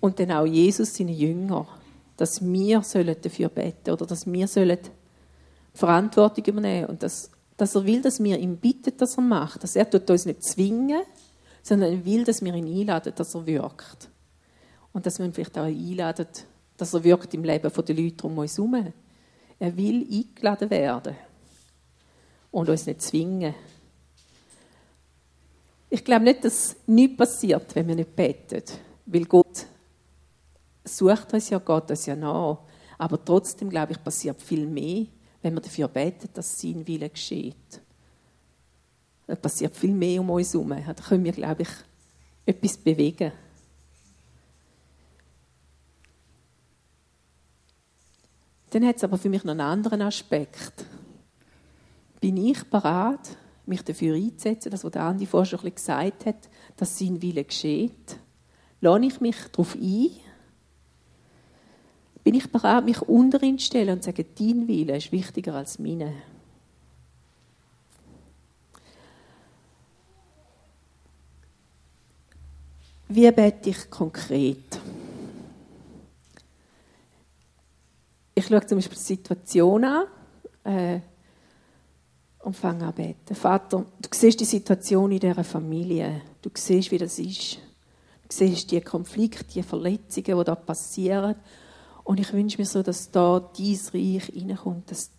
Und 0.00 0.18
dann 0.20 0.32
auch 0.32 0.46
Jesus, 0.46 0.94
seine 0.94 1.12
Jünger, 1.12 1.66
dass 2.16 2.44
wir 2.44 2.80
dafür 2.80 3.48
beten 3.48 3.90
oder 3.90 4.06
dass 4.06 4.30
wir 4.30 4.46
sollen 4.46 4.78
Verantwortung 5.76 6.44
übernehmen 6.44 6.86
und 6.86 7.02
dass, 7.02 7.30
dass 7.56 7.74
er 7.74 7.84
will, 7.84 8.02
dass 8.02 8.22
wir 8.22 8.38
ihm 8.38 8.56
bitten, 8.56 8.96
dass 8.96 9.16
er 9.16 9.22
macht. 9.22 9.62
Dass 9.62 9.76
er 9.76 9.88
tut 9.88 10.08
uns 10.10 10.24
nicht 10.24 10.42
zwingen, 10.42 11.02
sondern 11.62 11.92
er 11.92 12.04
will, 12.04 12.24
dass 12.24 12.42
wir 12.42 12.54
ihn 12.54 12.66
einladen, 12.66 13.12
dass 13.14 13.34
er 13.34 13.46
wirkt. 13.46 14.08
Und 14.92 15.04
dass 15.04 15.18
wir 15.18 15.26
ihn 15.26 15.34
vielleicht 15.34 15.58
auch 15.58 15.64
einladen, 15.64 16.26
dass 16.76 16.94
er 16.94 17.04
wirkt 17.04 17.34
im 17.34 17.44
Leben 17.44 17.70
der 17.70 17.96
Leute 17.96 18.26
um 18.26 18.38
uns 18.38 18.56
herum. 18.56 18.92
Er 19.58 19.76
will 19.76 20.06
eingeladen 20.10 20.70
werden 20.70 21.16
und 22.50 22.68
uns 22.68 22.86
nicht 22.86 23.02
zwingen. 23.02 23.54
Ich 25.90 26.04
glaube 26.04 26.24
nicht, 26.24 26.44
dass 26.44 26.76
nichts 26.86 27.16
passiert, 27.16 27.74
wenn 27.74 27.88
wir 27.88 27.94
nicht 27.94 28.16
beten, 28.16 28.62
weil 29.06 29.24
Gott 29.24 29.66
sucht 30.84 31.32
uns 31.34 31.50
ja, 31.50 31.58
Gott 31.58 31.90
uns 31.90 32.06
ja 32.06 32.16
nach. 32.16 32.58
Aber 32.98 33.22
trotzdem, 33.22 33.68
glaube 33.68 33.92
ich, 33.92 34.02
passiert 34.02 34.40
viel 34.40 34.66
mehr, 34.66 35.06
wenn 35.46 35.54
wir 35.54 35.60
dafür 35.60 35.86
beten, 35.86 36.28
dass 36.34 36.60
sein 36.60 36.84
Wille 36.88 37.08
geschieht. 37.08 37.80
Da 39.28 39.36
passiert 39.36 39.76
viel 39.76 39.92
mehr 39.92 40.20
um 40.20 40.30
uns 40.30 40.52
herum. 40.52 40.70
Da 40.70 40.92
können 40.94 41.22
wir, 41.22 41.30
glaube 41.30 41.62
ich, 41.62 41.68
etwas 42.44 42.76
bewegen. 42.76 43.30
Dann 48.70 48.86
hat 48.86 48.96
es 48.96 49.04
aber 49.04 49.18
für 49.18 49.28
mich 49.28 49.44
noch 49.44 49.52
einen 49.52 49.60
anderen 49.60 50.02
Aspekt. 50.02 50.84
Bin 52.20 52.36
ich 52.38 52.64
bereit, 52.64 53.36
mich 53.66 53.82
dafür 53.82 54.16
einzusetzen, 54.16 54.70
das, 54.70 54.82
was 54.82 54.94
Andi 54.94 55.26
vorher 55.26 55.46
schon 55.46 55.72
gesagt 55.72 56.26
hat, 56.26 56.48
dass 56.76 56.98
sein 56.98 57.22
Wille 57.22 57.44
geschieht? 57.44 58.18
Lade 58.80 59.06
ich 59.06 59.20
mich 59.20 59.36
darauf 59.52 59.76
ein? 59.76 60.10
Bin 62.26 62.34
ich 62.34 62.50
bereit, 62.50 62.84
mich 62.84 63.00
unterinstellen 63.02 63.90
und 63.90 64.02
zu 64.02 64.10
sagen, 64.10 64.26
dein 64.36 64.66
Wille 64.66 64.96
ist 64.96 65.12
wichtiger 65.12 65.54
als 65.54 65.78
meine? 65.78 66.12
Wie 73.06 73.30
bete 73.30 73.70
ich 73.70 73.88
konkret? 73.88 74.80
Ich 78.34 78.46
schaue 78.46 78.66
zum 78.66 78.78
Beispiel 78.78 78.98
die 78.98 79.04
Situation 79.04 79.84
an 79.84 80.06
äh, 80.64 81.00
und 82.40 82.56
fange 82.56 82.86
an 82.86 82.90
zu 82.90 83.02
beten. 83.02 83.36
Vater, 83.36 83.86
du 84.00 84.08
siehst 84.12 84.40
die 84.40 84.46
Situation 84.46 85.12
in 85.12 85.20
dieser 85.20 85.44
Familie. 85.44 86.22
Du 86.42 86.50
siehst, 86.52 86.90
wie 86.90 86.98
das 86.98 87.20
ist. 87.20 87.58
Du 88.28 88.30
siehst 88.30 88.72
die 88.72 88.80
Konflikte, 88.80 89.44
die 89.44 89.62
Verletzungen, 89.62 90.38
die 90.38 90.44
da 90.44 90.56
passieren. 90.56 91.36
Und 92.06 92.20
ich 92.20 92.32
wünsche 92.32 92.58
mir 92.58 92.66
so, 92.66 92.84
dass 92.84 93.10
da 93.10 93.40
dein 93.40 93.78
Reich 93.92 94.32
reinkommt, 94.32 94.92
dass 94.92 95.10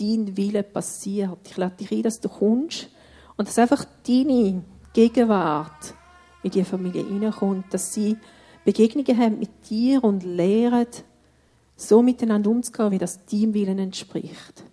dein 0.00 0.38
Wille 0.38 0.62
passiert. 0.62 1.38
Ich 1.44 1.56
lade 1.58 1.76
dich 1.76 1.92
ein, 1.92 2.02
dass 2.02 2.18
du 2.18 2.30
kommst 2.30 2.88
und 3.36 3.46
dass 3.46 3.58
einfach 3.58 3.84
deine 4.06 4.64
Gegenwart 4.94 5.92
in 6.42 6.50
die 6.50 6.64
Familie 6.64 7.06
hineinkommt, 7.06 7.74
dass 7.74 7.92
sie 7.92 8.16
Begegnungen 8.64 9.18
haben 9.18 9.38
mit 9.38 9.50
dir 9.68 10.02
und 10.02 10.24
lernen, 10.24 10.86
so 11.76 12.02
miteinander 12.02 12.48
umzugehen, 12.48 12.90
wie 12.90 12.98
das 12.98 13.26
deinem 13.26 13.52
Willen 13.52 13.78
entspricht. 13.78 14.64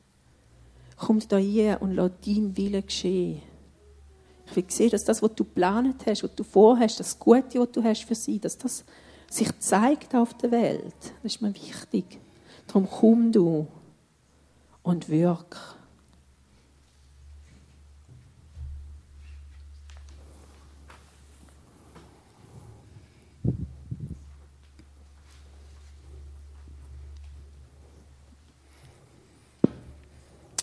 Kommt 0.95 1.33
da 1.33 1.35
rein 1.35 1.79
und 1.81 1.95
lass 1.95 2.11
dein 2.25 2.55
Wille 2.55 2.81
geschehen. 2.81 3.41
Ich 4.45 4.55
will 4.55 4.63
sehen, 4.69 4.91
dass 4.91 5.03
das, 5.03 5.21
was 5.21 5.35
du 5.35 5.43
geplant 5.43 6.05
hast, 6.05 6.23
was 6.23 6.33
du 6.33 6.45
vorhast, 6.45 6.97
das 6.97 7.19
Gute, 7.19 7.59
was 7.59 7.71
du 7.73 7.83
hast 7.83 8.05
für 8.05 8.15
sie, 8.15 8.39
dass 8.39 8.57
das 8.57 8.85
sich 9.35 9.59
zeigt 9.59 10.15
auf 10.15 10.33
der 10.35 10.51
Welt. 10.51 10.95
Das 11.21 11.33
ist 11.33 11.41
mir 11.41 11.53
wichtig. 11.53 12.19
Darum 12.67 12.89
komm 12.89 13.31
du 13.31 13.67
und 14.81 15.09
wirk. 15.09 15.75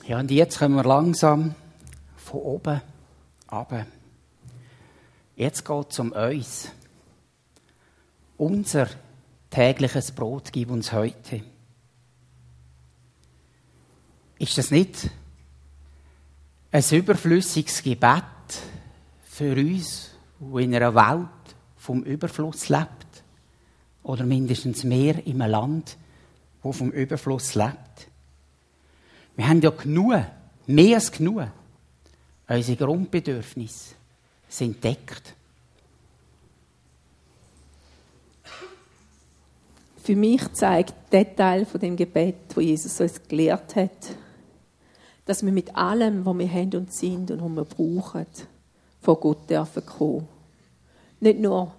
Ja, 0.07 0.19
und 0.19 0.31
jetzt 0.31 0.59
kommen 0.59 0.75
wir 0.75 0.85
langsam 0.85 1.55
von 2.17 2.41
oben 2.41 2.81
ab. 3.47 3.87
Jetzt 5.37 5.65
geht 5.65 5.91
es 5.91 5.99
um 5.99 6.13
uns. 6.13 6.73
Unser 8.43 8.89
tägliches 9.51 10.11
Brot 10.11 10.53
gib 10.53 10.73
uns 10.73 10.93
heute. 10.93 11.45
Ist 14.37 14.59
das 14.59 14.73
nicht 14.73 15.11
ein 16.73 16.85
überflüssiges 16.91 17.85
Gebet 17.85 18.25
für 19.23 19.55
uns, 19.55 20.11
die 20.41 20.65
in 20.65 20.75
einer 20.75 20.93
Welt 20.93 21.55
vom 21.77 22.03
Überfluss 22.03 22.69
lebt? 22.69 23.23
Oder 24.03 24.25
mindestens 24.25 24.83
mehr 24.83 25.25
in 25.25 25.41
einem 25.41 25.53
Land, 25.53 25.97
wo 26.65 26.73
vom 26.73 26.91
Überfluss 26.91 27.55
lebt? 27.55 28.09
Wir 29.37 29.49
haben 29.49 29.61
ja 29.61 29.71
genug, 29.71 30.21
mehr 30.67 30.97
als 30.97 31.13
genug. 31.13 31.47
Unsere 32.49 32.77
Grundbedürfnisse 32.77 33.95
sind 34.49 34.83
deckt. 34.83 35.37
Für 40.03 40.17
mich 40.17 40.53
zeigt 40.53 41.13
der 41.13 41.37
Teil 41.37 41.65
von 41.65 41.81
dem 41.81 41.95
Gebet, 41.95 42.35
wo 42.57 42.61
Jesus 42.61 43.01
uns 43.01 43.23
gelehrt 43.23 43.77
hat, 43.77 44.17
dass 45.25 45.45
wir 45.45 45.53
mit 45.53 45.77
allem, 45.77 46.27
was 46.27 46.39
wir 46.39 46.53
haben 46.53 46.75
und 46.75 46.93
sind 46.93 47.31
und 47.31 47.41
was 47.41 47.51
wir 47.53 47.65
brauchen, 47.65 48.27
vor 49.01 49.21
Gott 49.21 49.49
dürfen 49.49 49.87
kommen. 49.87 50.27
Nicht 51.21 51.39
nur 51.39 51.73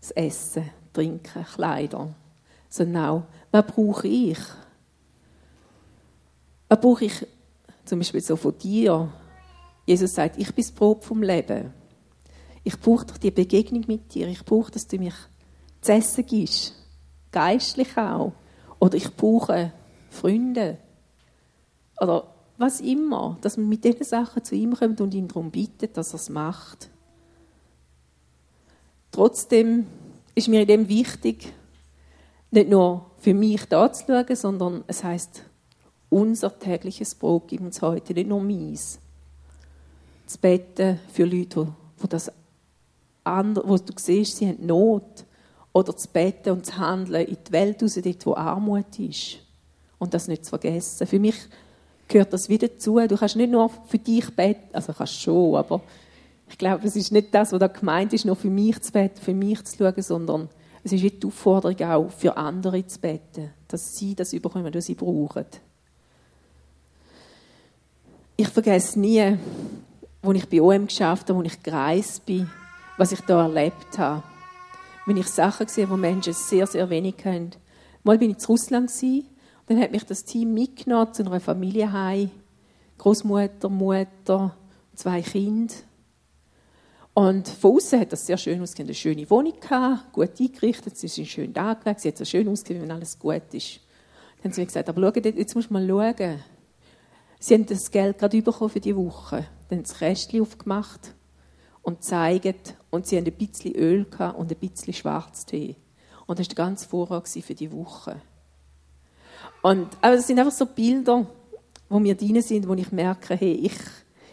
das 0.00 0.10
Essen, 0.10 0.70
Trinken, 0.92 1.44
Kleider, 1.44 2.12
sondern 2.68 3.04
auch, 3.04 3.22
was 3.52 3.66
brauche 3.66 4.08
ich? 4.08 4.38
Was 6.68 6.80
brauche 6.80 7.04
ich 7.04 7.26
zum 7.84 8.00
Beispiel 8.00 8.22
so 8.22 8.34
von 8.34 8.58
dir? 8.58 9.08
Jesus 9.86 10.16
sagt, 10.16 10.36
ich 10.36 10.52
bin 10.52 10.64
das 10.64 10.72
Brot 10.72 11.04
vom 11.04 11.22
Leben. 11.22 11.72
Ich 12.64 12.76
brauche 12.76 13.06
die 13.22 13.30
Begegnung 13.30 13.84
mit 13.86 14.12
dir. 14.12 14.26
Ich 14.26 14.44
brauche, 14.44 14.72
dass 14.72 14.88
du 14.88 14.98
mich 14.98 15.14
zu 15.80 15.92
essen 15.92 16.26
gibst. 16.26 16.74
Geistlich 17.32 17.96
auch. 17.96 18.32
Oder 18.78 18.96
ich 18.96 19.14
brauche 19.14 19.72
Freunde. 20.10 20.78
Oder 22.00 22.26
was 22.56 22.80
immer. 22.80 23.38
Dass 23.40 23.56
man 23.56 23.68
mit 23.68 23.84
diesen 23.84 24.04
Sachen 24.04 24.44
zu 24.44 24.54
ihm 24.54 24.74
kommt 24.74 25.00
und 25.00 25.14
ihn 25.14 25.28
darum 25.28 25.50
bittet, 25.50 25.96
dass 25.96 26.12
er 26.12 26.16
es 26.16 26.28
macht. 26.28 26.90
Trotzdem 29.10 29.86
ist 30.34 30.48
mir 30.48 30.62
in 30.62 30.68
dem 30.68 30.88
wichtig, 30.88 31.52
nicht 32.50 32.68
nur 32.68 33.10
für 33.18 33.34
mich 33.34 33.64
da 33.66 33.92
zu 33.92 34.04
schauen, 34.06 34.36
sondern 34.36 34.84
es 34.86 35.02
heißt 35.02 35.42
unser 36.10 36.58
tägliches 36.58 37.14
Brot 37.14 37.48
gib 37.48 37.60
uns 37.60 37.82
heute, 37.82 38.14
nicht 38.14 38.28
nur 38.28 38.40
meins. 38.40 38.98
Zu 40.26 40.38
beten 40.38 40.98
für 41.12 41.24
Leute, 41.24 41.68
wo, 41.98 42.06
das 42.06 42.30
andere, 43.24 43.68
wo 43.68 43.76
du 43.76 43.92
siehst, 43.96 44.36
sie 44.36 44.48
haben 44.48 44.64
Not. 44.64 45.24
Oder 45.78 45.96
zu 45.96 46.08
beten 46.08 46.50
und 46.50 46.66
zu 46.66 46.76
handeln 46.76 47.24
in 47.24 47.36
die 47.46 47.52
Welt 47.52 47.80
raus, 47.80 47.94
dort, 48.02 48.26
wo 48.26 48.34
Armut 48.34 48.98
ist. 48.98 49.38
Und 50.00 50.12
das 50.12 50.26
nicht 50.26 50.44
zu 50.44 50.48
vergessen. 50.48 51.06
Für 51.06 51.20
mich 51.20 51.36
gehört 52.08 52.32
das 52.32 52.48
wieder 52.48 52.66
dazu. 52.66 52.98
Du 53.06 53.16
kannst 53.16 53.36
nicht 53.36 53.52
nur 53.52 53.70
für 53.86 53.98
dich 53.98 54.28
beten, 54.34 54.68
also 54.72 54.92
kannst 54.92 55.20
schon, 55.20 55.54
aber 55.54 55.80
ich 56.50 56.58
glaube, 56.58 56.84
es 56.84 56.96
ist 56.96 57.12
nicht 57.12 57.32
das, 57.32 57.52
was 57.52 57.60
da 57.60 57.68
gemeint 57.68 58.12
ist, 58.12 58.24
nur 58.24 58.34
für 58.34 58.50
mich 58.50 58.80
zu 58.80 58.90
beten, 58.90 59.20
für 59.20 59.34
mich 59.34 59.64
zu 59.66 59.76
schauen, 59.76 60.02
sondern 60.02 60.48
es 60.82 60.90
ist 60.90 61.02
wie 61.04 61.10
die 61.12 61.26
Aufforderung 61.28 61.80
auch, 61.80 62.10
für 62.10 62.36
andere 62.36 62.84
zu 62.84 62.98
beten, 62.98 63.52
dass 63.68 63.96
sie 63.96 64.16
das 64.16 64.32
überkommen, 64.32 64.74
was 64.74 64.86
sie 64.86 64.96
brauchen. 64.96 65.46
Ich 68.36 68.48
vergesse 68.48 68.98
nie, 68.98 69.36
als 70.22 70.36
ich 70.38 70.48
bei 70.48 70.60
OM 70.60 70.88
geschafft 70.88 71.30
habe, 71.30 71.38
als 71.38 71.52
ich 71.52 71.62
gereist 71.62 72.26
bin, 72.26 72.50
was 72.96 73.12
ich 73.12 73.20
da 73.20 73.42
erlebt 73.42 73.96
habe. 73.96 74.24
Wenn 75.08 75.16
ich 75.16 75.28
Sachen 75.28 75.66
sehe, 75.68 75.88
wo 75.88 75.96
Menschen 75.96 76.34
sehr, 76.34 76.66
sehr 76.66 76.90
wenig 76.90 77.14
haben. 77.24 77.52
Mal 78.02 78.18
bin 78.18 78.30
ich 78.30 78.40
in 78.40 78.44
Russland 78.44 78.92
und 79.02 79.24
dann 79.66 79.80
hat 79.80 79.90
mich 79.90 80.04
das 80.04 80.22
Team 80.22 80.52
mitgenommen 80.52 81.14
zu 81.14 81.24
einer 81.24 81.40
Familie 81.40 81.90
heim. 81.90 82.30
Großmutter, 82.98 83.70
Mutter, 83.70 84.54
zwei 84.94 85.22
Kinder. 85.22 85.72
Und 87.14 87.48
von 87.48 87.76
außen 87.76 88.00
hat 88.00 88.12
das 88.12 88.26
sehr 88.26 88.36
schön 88.36 88.60
ausgesehen. 88.60 88.86
Eine 88.86 88.94
schöne 88.94 89.30
Wohnung 89.30 89.58
gehabt, 89.58 90.12
gut 90.12 90.38
eingerichtet, 90.38 90.98
sie 90.98 91.08
sind 91.08 91.26
schön 91.26 91.56
angelegt, 91.56 92.00
sie 92.00 92.08
hat 92.08 92.18
so 92.18 92.26
schön 92.26 92.46
ausgesehen, 92.46 92.82
wenn 92.82 92.90
alles 92.90 93.18
gut 93.18 93.54
ist. 93.54 93.80
Dann 94.36 94.44
haben 94.44 94.52
sie 94.52 94.60
mir 94.60 94.66
gesagt, 94.66 94.90
aber 94.90 95.00
schau, 95.00 95.20
jetzt 95.20 95.54
musst 95.54 95.70
du 95.70 95.72
mal 95.72 95.88
schauen. 95.88 96.44
Sie 97.38 97.54
haben 97.54 97.64
das 97.64 97.90
Geld 97.90 98.18
gerade 98.18 98.42
bekommen 98.42 98.68
für 98.68 98.80
die 98.80 98.94
Woche. 98.94 99.46
Dann 99.70 99.78
haben 99.78 99.84
sie 99.86 99.92
das 99.92 99.98
Kästchen 100.00 100.42
aufgemacht 100.42 101.14
und 101.80 102.04
zeigt 102.04 102.74
und 102.90 103.06
sie 103.06 103.16
haben 103.16 103.26
ein 103.26 103.32
bisschen 103.32 103.74
Öl 103.74 104.06
und 104.36 104.50
ein 104.50 104.58
bisschen 104.58 104.92
Schwarztee. 104.92 105.76
Und 106.26 106.38
das 106.38 106.48
war 106.48 106.54
der 106.54 106.64
ganze 106.64 106.88
Vorrat 106.88 107.28
für 107.28 107.54
die 107.54 107.72
Woche. 107.72 108.20
Und, 109.62 109.88
aber 110.00 110.16
das 110.16 110.26
sind 110.26 110.38
einfach 110.38 110.52
so 110.52 110.66
Bilder, 110.66 111.26
wo 111.88 111.98
mir 111.98 112.14
drin 112.14 112.40
sind, 112.42 112.68
wo 112.68 112.74
ich 112.74 112.92
merke, 112.92 113.34
hey, 113.34 113.54
ich, 113.54 113.78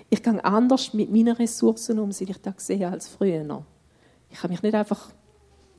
ich 0.10 0.22
gehe 0.22 0.44
anders 0.44 0.94
mit 0.94 1.12
meinen 1.12 1.36
Ressourcen 1.36 2.00
um, 2.00 2.12
seit 2.12 2.30
ich 2.30 2.42
das 2.42 2.68
sehe, 2.68 2.88
als 2.88 3.08
früher. 3.08 3.66
Ich 4.30 4.40
kann 4.40 4.52
mich 4.52 4.62
nicht 4.62 4.76
einfach 4.76 5.10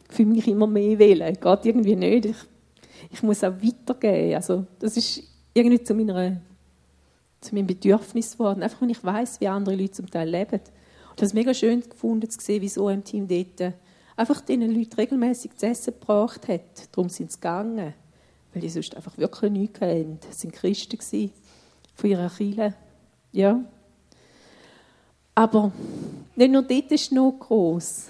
für 0.08 0.24
mich 0.24 0.48
immer 0.48 0.66
mehr 0.66 0.98
wählen. 0.98 1.34
Geht 1.34 1.66
irgendwie 1.66 1.96
nicht. 1.96 2.26
Ich, 2.26 2.36
ich 3.10 3.22
muss 3.22 3.44
auch 3.44 3.52
weitergeben. 3.52 4.34
Also, 4.34 4.66
das 4.78 4.96
ist 4.96 5.22
irgendwie 5.52 5.82
zu 5.82 5.94
meiner 5.94 6.40
zu 7.40 7.54
meinem 7.54 7.66
Bedürfnis 7.66 8.32
geworden. 8.32 8.62
Einfach, 8.62 8.80
wenn 8.80 8.90
ich 8.90 9.02
weiß, 9.02 9.40
wie 9.40 9.48
andere 9.48 9.76
Leute 9.76 9.92
zum 9.92 10.10
Teil 10.10 10.28
leben. 10.28 10.60
Und 11.16 11.22
das 11.22 11.30
ist 11.30 11.34
mega 11.34 11.54
schön 11.54 11.80
gefunden 11.80 12.28
zu 12.28 12.38
sehen, 12.38 12.60
wie 12.60 12.68
so 12.68 12.88
ein 12.88 13.02
Team 13.02 13.26
dort 13.26 13.72
einfach 14.16 14.42
diesen 14.42 14.70
Leuten 14.70 14.94
regelmäßig 14.96 15.56
zu 15.56 15.66
essen 15.66 15.94
gebracht 15.98 16.46
hat. 16.46 16.88
Darum 16.92 17.08
sind 17.08 17.32
sie 17.32 17.38
gegangen. 17.38 17.94
Weil 18.52 18.60
die 18.60 18.68
sonst 18.68 18.94
einfach 18.94 19.16
wirklich 19.16 19.50
nichts 19.50 19.80
hatten. 19.80 20.18
Sie 20.30 20.48
waren 20.48 20.52
Christen 20.52 21.30
von 21.94 22.10
ihrer 22.10 22.28
Kirche. 22.28 22.74
Ja. 23.32 23.64
Aber 25.34 25.72
nicht 26.34 26.52
nur 26.52 26.60
dort 26.60 26.92
ist 26.92 27.12
noch 27.12 27.32
groß, 27.32 28.08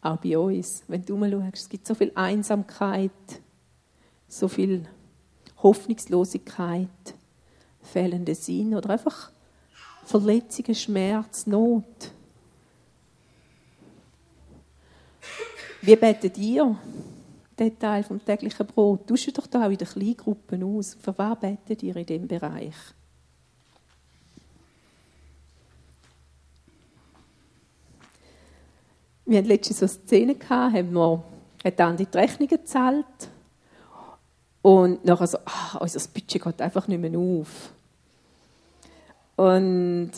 auch 0.00 0.16
bei 0.16 0.36
uns. 0.36 0.82
Wenn 0.88 1.04
du 1.04 1.16
mal 1.16 1.30
schaust, 1.30 1.54
es 1.54 1.68
gibt 1.68 1.86
so 1.86 1.94
viel 1.94 2.10
Einsamkeit, 2.16 3.12
so 4.26 4.48
viel 4.48 4.84
Hoffnungslosigkeit, 5.62 6.88
fehlende 7.82 8.34
Sinn 8.34 8.74
oder 8.74 8.90
einfach 8.90 9.30
Verletzungen, 10.04 10.74
Schmerz, 10.74 11.46
Not. 11.46 11.84
Wie 15.80 15.96
betet 15.96 16.36
ihr 16.38 16.76
den 17.58 17.78
Teil 17.78 18.02
vom 18.02 18.24
täglichen 18.24 18.66
Brot? 18.66 19.06
Tauscht 19.06 19.36
doch 19.36 19.46
da 19.46 19.66
auch 19.66 19.70
in 19.70 19.76
den 19.76 19.86
Kleingruppen 19.86 20.62
aus. 20.62 20.96
Für 21.00 21.16
was 21.16 21.38
betet 21.38 21.82
ihr 21.82 21.96
in 21.96 22.06
diesem 22.06 22.28
Bereich? 22.28 22.74
Wir 29.24 29.38
hatten 29.38 29.48
letztens 29.48 29.78
so 29.78 29.84
eine 29.84 29.92
Szene, 29.92 30.34
gehabt, 30.34 30.74
haben 30.74 30.92
wir, 30.94 31.22
hat 31.62 31.80
Andi 31.80 32.06
die 32.06 32.16
Rechnungen 32.16 32.48
gezahlt 32.48 33.04
und 34.62 35.04
nachher 35.04 35.26
so, 35.26 35.38
ach, 35.44 35.80
unser 35.82 36.00
Budget 36.08 36.42
geht 36.42 36.62
einfach 36.62 36.88
nicht 36.88 36.98
mehr 36.98 37.18
auf. 37.18 37.70
Und 39.36 40.12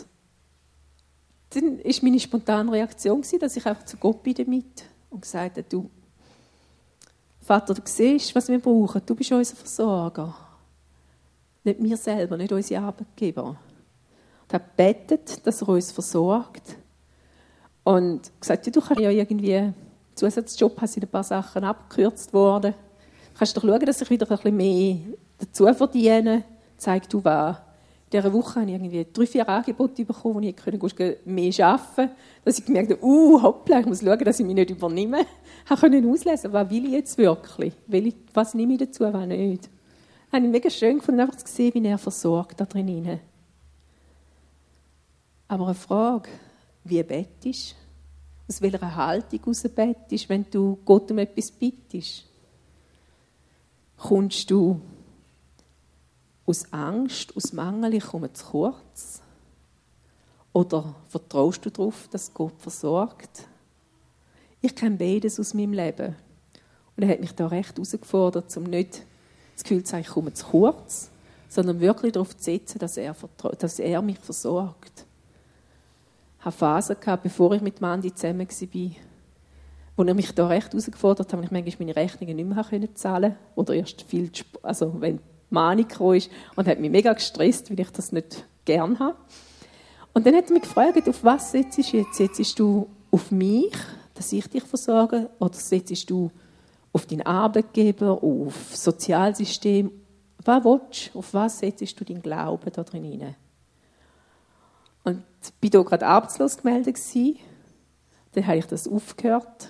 dann 1.50 1.78
war 1.78 1.94
meine 2.02 2.20
spontane 2.20 2.70
Reaktion, 2.70 3.24
dass 3.40 3.56
ich 3.56 3.66
einfach 3.66 3.84
zu 3.84 3.96
Gott 3.96 4.22
bin 4.22 4.34
damit 4.34 4.84
und 5.10 5.22
gesagt 5.22 5.56
habe, 5.56 5.66
du, 5.68 5.90
Vater, 7.40 7.74
du 7.74 7.82
siehst, 7.84 8.34
was 8.34 8.48
wir 8.48 8.60
brauchen. 8.60 9.02
Du 9.04 9.14
bist 9.14 9.32
unser 9.32 9.56
Versorger. 9.56 10.34
Nicht 11.64 11.82
wir 11.82 11.96
selber, 11.96 12.36
nicht 12.36 12.52
unsere 12.52 12.82
Arbeitgeber. 12.82 13.44
Und 13.44 13.58
er 14.52 14.60
betet, 14.60 15.44
dass 15.46 15.62
er 15.62 15.68
uns 15.68 15.92
versorgt. 15.92 16.76
Und 17.82 18.30
gesagt, 18.40 18.66
ja, 18.66 18.72
du 18.72 18.80
kannst 18.80 19.00
ja 19.00 19.10
irgendwie 19.10 19.72
Zusatzjob, 20.14 20.80
hast 20.80 20.96
in 20.96 21.02
ein 21.02 21.08
paar 21.08 21.24
Sachen 21.24 21.64
abgekürzt 21.64 22.32
worden. 22.32 22.74
Du 23.32 23.38
kannst 23.38 23.56
doch 23.56 23.62
schauen, 23.62 23.86
dass 23.86 24.00
ich 24.00 24.10
wieder 24.10 24.30
ein 24.30 24.36
bisschen 24.36 24.56
mehr 24.56 24.96
dazu 25.38 25.66
verdiene. 25.74 26.44
Zeig 26.76 27.08
du 27.08 27.24
was. 27.24 27.56
Dieser 28.12 28.32
Woche 28.32 28.60
habe 28.60 28.66
ich 28.66 28.74
irgendwie 28.74 29.06
drei, 29.12 29.26
vier 29.26 29.48
Angebote 29.48 30.04
bekommen, 30.04 30.34
wo 30.34 30.40
ich 30.40 30.56
mehr 31.24 31.66
arbeiten 31.66 31.94
konnte. 31.94 32.10
Dass 32.44 32.58
ich 32.58 32.64
gemerkt 32.64 32.90
habe, 32.90 33.04
uh, 33.04 33.40
hoppla, 33.40 33.80
ich 33.80 33.86
muss 33.86 34.00
schauen, 34.00 34.24
dass 34.24 34.40
ich 34.40 34.46
mich 34.46 34.54
nicht 34.54 34.70
übernehme. 34.70 35.24
Ich 35.72 35.78
konnte 35.78 36.08
auslesen, 36.08 36.52
was 36.52 36.70
will 36.70 36.86
ich 36.86 36.92
jetzt 36.92 37.18
wirklich? 37.18 37.72
Was 38.34 38.54
nehme 38.54 38.72
ich 38.72 38.80
dazu, 38.80 39.04
was 39.04 39.26
nicht? 39.26 39.64
Das 39.64 40.32
habe 40.32 40.46
ich 40.46 40.50
mega 40.50 40.70
schön 40.70 40.98
gefunden, 40.98 41.20
einfach 41.20 41.36
zu 41.36 41.46
sehen, 41.46 41.72
wie 41.74 41.86
er 41.86 41.98
versorgt 41.98 42.60
da 42.60 42.64
drin. 42.64 43.20
Aber 45.46 45.66
eine 45.66 45.74
Frage, 45.74 46.28
wie 46.84 47.02
bettest 47.02 47.76
Aus 48.48 48.60
welcher 48.62 48.96
Haltung 48.96 49.40
aus 49.46 49.62
bettest 49.62 50.28
wenn 50.28 50.46
du 50.50 50.78
Gott 50.84 51.10
um 51.10 51.18
etwas 51.18 51.50
bittest? 51.52 52.24
Kommst 53.96 54.50
du 54.50 54.80
aus 56.46 56.72
Angst, 56.72 57.36
aus 57.36 57.52
Mangel, 57.52 57.94
ich 57.94 58.04
komme 58.04 58.32
zu 58.32 58.44
kurz? 58.46 59.22
Oder 60.52 60.94
vertraust 61.08 61.64
du 61.64 61.70
darauf, 61.70 62.08
dass 62.08 62.34
Gott 62.34 62.54
versorgt? 62.58 63.46
Ich 64.60 64.74
kenne 64.74 64.96
beides 64.96 65.38
aus 65.38 65.54
meinem 65.54 65.72
Leben. 65.72 66.16
Und 66.96 67.02
er 67.02 67.08
hat 67.10 67.20
mich 67.20 67.34
da 67.34 67.46
recht 67.46 67.76
herausgefordert, 67.76 68.54
um 68.56 68.64
nicht 68.64 69.02
das 69.54 69.62
Gefühl 69.62 69.84
zu 69.84 69.94
haben, 69.94 70.00
ich 70.00 70.08
komme 70.08 70.34
zu 70.34 70.46
kurz, 70.46 71.10
sondern 71.48 71.80
wirklich 71.80 72.12
darauf 72.12 72.36
zu 72.36 72.44
setzen, 72.44 72.78
dass 72.78 72.96
er, 72.96 73.14
dass 73.58 73.78
er 73.78 74.02
mich 74.02 74.18
versorgt. 74.18 75.06
Ich 76.38 76.44
hatte 76.44 76.56
Phasen, 76.56 76.96
gehabt, 76.98 77.22
bevor 77.22 77.52
ich 77.52 77.60
mit 77.60 77.80
Mandy 77.80 78.14
zusammen 78.14 78.48
war, 78.48 78.90
wo 79.96 80.02
er 80.04 80.14
mich 80.14 80.34
da 80.34 80.46
recht 80.46 80.72
herausgefordert 80.72 81.26
hat, 81.26 81.32
habe 81.32 81.44
ich 81.44 81.50
manchmal 81.50 81.86
meine 81.86 81.96
Rechnungen 81.96 82.36
nicht 82.36 82.72
mehr 82.72 82.94
zahlen 82.94 83.36
Oder 83.54 83.74
erst 83.74 84.02
viel, 84.02 84.30
also 84.62 85.00
wenn 85.00 85.20
Mani 85.50 85.86
ist 86.14 86.30
und 86.56 86.68
hat 86.68 86.80
mich 86.80 86.90
mega 86.90 87.12
gestresst, 87.12 87.70
weil 87.70 87.80
ich 87.80 87.90
das 87.90 88.12
nicht 88.12 88.44
gern 88.64 88.98
habe. 88.98 89.16
Und 90.12 90.26
dann 90.26 90.34
hat 90.34 90.46
er 90.46 90.52
mich 90.52 90.62
gefragt, 90.62 91.08
auf 91.08 91.24
was 91.24 91.52
setzt 91.52 91.78
du 91.78 91.96
jetzt? 91.96 92.14
Setzt 92.14 92.58
du 92.58 92.88
auf 93.10 93.30
mich, 93.30 93.72
dass 94.14 94.32
ich 94.32 94.48
dich 94.48 94.64
versorge, 94.64 95.30
oder 95.38 95.54
setzt 95.54 96.10
du 96.10 96.30
auf 96.92 97.06
deinen 97.06 97.22
Arbeitgeber, 97.22 98.22
auf 98.22 98.54
das 98.70 98.84
Sozialsystem? 98.84 99.90
Was 100.44 100.64
willst 100.64 101.14
du? 101.14 101.18
Auf 101.18 101.34
was 101.34 101.58
setzt 101.58 102.00
du 102.00 102.04
deinen 102.04 102.22
Glauben 102.22 102.72
da 102.72 102.82
drin 102.82 103.34
Und 105.04 105.22
ich 105.62 105.72
war 105.72 105.80
hier 105.80 105.84
gerade 105.84 106.06
arbeitslos 106.06 106.56
gemeldet. 106.56 106.98
Dann 108.32 108.46
habe 108.46 108.58
ich 108.58 108.66
das 108.66 108.88
aufgehört. 108.88 109.68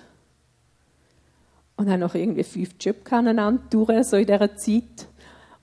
Und 1.77 1.89
habe 1.89 1.99
noch 1.99 2.15
irgendwie 2.15 2.45
fünf 2.45 2.75
Jobs 2.79 3.11
aneinander 3.11 3.63
durch, 3.71 4.07
so 4.07 4.17
in 4.17 4.27
dieser 4.27 4.57
Zeit. 4.57 5.07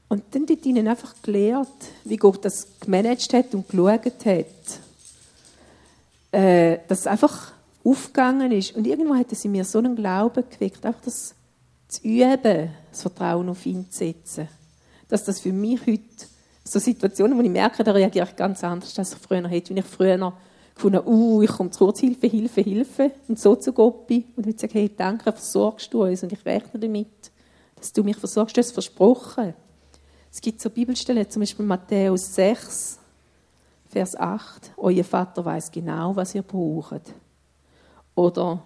Und 0.10 0.24
dann 0.32 0.46
dort 0.46 0.66
ihnen 0.66 0.88
einfach 0.88 1.14
gelehrt, 1.22 1.68
wie 2.06 2.18
Gott 2.18 2.46
das 2.46 2.68
gemanagt 2.80 3.34
hat 3.34 3.54
und 3.54 3.68
geschaut 3.68 4.26
hat. 4.26 4.46
Äh, 6.32 6.80
dass 6.88 7.00
es 7.02 7.08
einfach 7.08 7.52
aufgegangen 7.84 8.52
ist. 8.52 8.76
Und 8.76 8.86
irgendwann 8.86 9.20
hat 9.20 9.32
es 9.32 9.46
in 9.46 9.52
mir 9.52 9.66
so 9.66 9.80
einen 9.80 9.96
Glauben 9.96 10.44
geweckt, 10.50 10.86
einfach 10.86 11.02
das 11.04 11.34
zu 11.88 12.02
üben, 12.04 12.70
das 12.92 13.02
Vertrauen 13.02 13.50
auf 13.50 13.66
ihn 13.66 13.90
zu 13.90 14.00
setzen. 14.00 14.48
Dass 15.08 15.24
das 15.24 15.40
für 15.40 15.54
mich 15.54 15.80
heute 15.88 16.02
so 16.66 16.80
Situationen, 16.80 17.38
wo 17.38 17.42
ich 17.42 17.50
merke, 17.50 17.84
da 17.84 17.92
reagiere 17.92 18.28
ich 18.30 18.36
ganz 18.36 18.64
anders, 18.64 18.98
als 19.00 19.14
ich 19.14 19.20
früher 19.20 19.48
hätte. 19.48 19.70
Wenn 19.70 19.78
ich 19.78 19.86
früher 19.86 20.34
gefunden 20.76 21.02
uh, 21.06 21.42
ich 21.42 21.50
komme 21.50 21.72
zu 21.72 21.86
kurz, 21.86 22.00
Hilfe, 22.00 22.28
Hilfe, 22.28 23.12
und 23.28 23.40
so 23.40 23.56
zu 23.56 23.72
Gott 23.72 24.06
bin 24.08 24.26
und 24.36 24.46
würde 24.46 24.60
sagen, 24.60 24.74
hey, 24.74 24.92
danke, 24.96 25.32
versorgst 25.32 25.94
du 25.94 26.04
uns 26.04 26.24
und 26.24 26.34
ich 26.34 26.46
rechne 26.46 26.80
damit, 26.80 27.32
dass 27.78 27.94
du 27.94 28.04
mich 28.04 28.18
versorgst. 28.18 28.58
Du 28.58 28.60
hast 28.60 28.74
versprochen. 28.74 29.54
Es 30.38 30.42
gibt 30.42 30.62
so 30.62 30.70
Bibelstellen, 30.70 31.28
zum 31.28 31.40
Beispiel 31.40 31.66
Matthäus 31.66 32.36
6, 32.36 33.00
Vers 33.90 34.16
8. 34.16 34.72
Euer 34.78 35.04
Vater 35.04 35.44
weiß 35.44 35.72
genau, 35.72 36.16
was 36.16 36.36
ihr 36.36 36.44
braucht. 36.44 37.02
Oder 38.14 38.62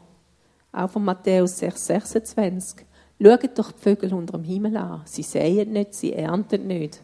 auch 0.74 0.90
von 0.90 1.06
Matthäus 1.06 1.58
6, 1.60 1.88
26. 1.88 2.86
Schaut 3.22 3.58
doch 3.58 3.72
die 3.72 3.80
Vögel 3.80 4.14
unter 4.14 4.38
dem 4.38 4.44
Himmel 4.44 4.76
an. 4.76 5.04
Sie 5.06 5.24
säen 5.24 5.72
nicht, 5.72 5.94
sie 5.94 6.12
ernten 6.12 6.68
nicht. 6.68 7.02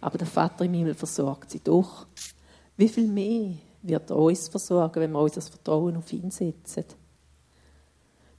Aber 0.00 0.16
der 0.16 0.28
Vater 0.28 0.64
im 0.64 0.74
Himmel 0.74 0.94
versorgt 0.94 1.50
sie 1.50 1.58
doch. 1.58 2.06
Wie 2.76 2.88
viel 2.88 3.08
mehr 3.08 3.54
wird 3.82 4.10
er 4.10 4.16
uns 4.16 4.46
versorgen, 4.46 5.00
wenn 5.00 5.10
wir 5.10 5.22
unser 5.22 5.40
Vertrauen 5.40 5.96
auf 5.96 6.12
ihn 6.12 6.30
setzen? 6.30 6.84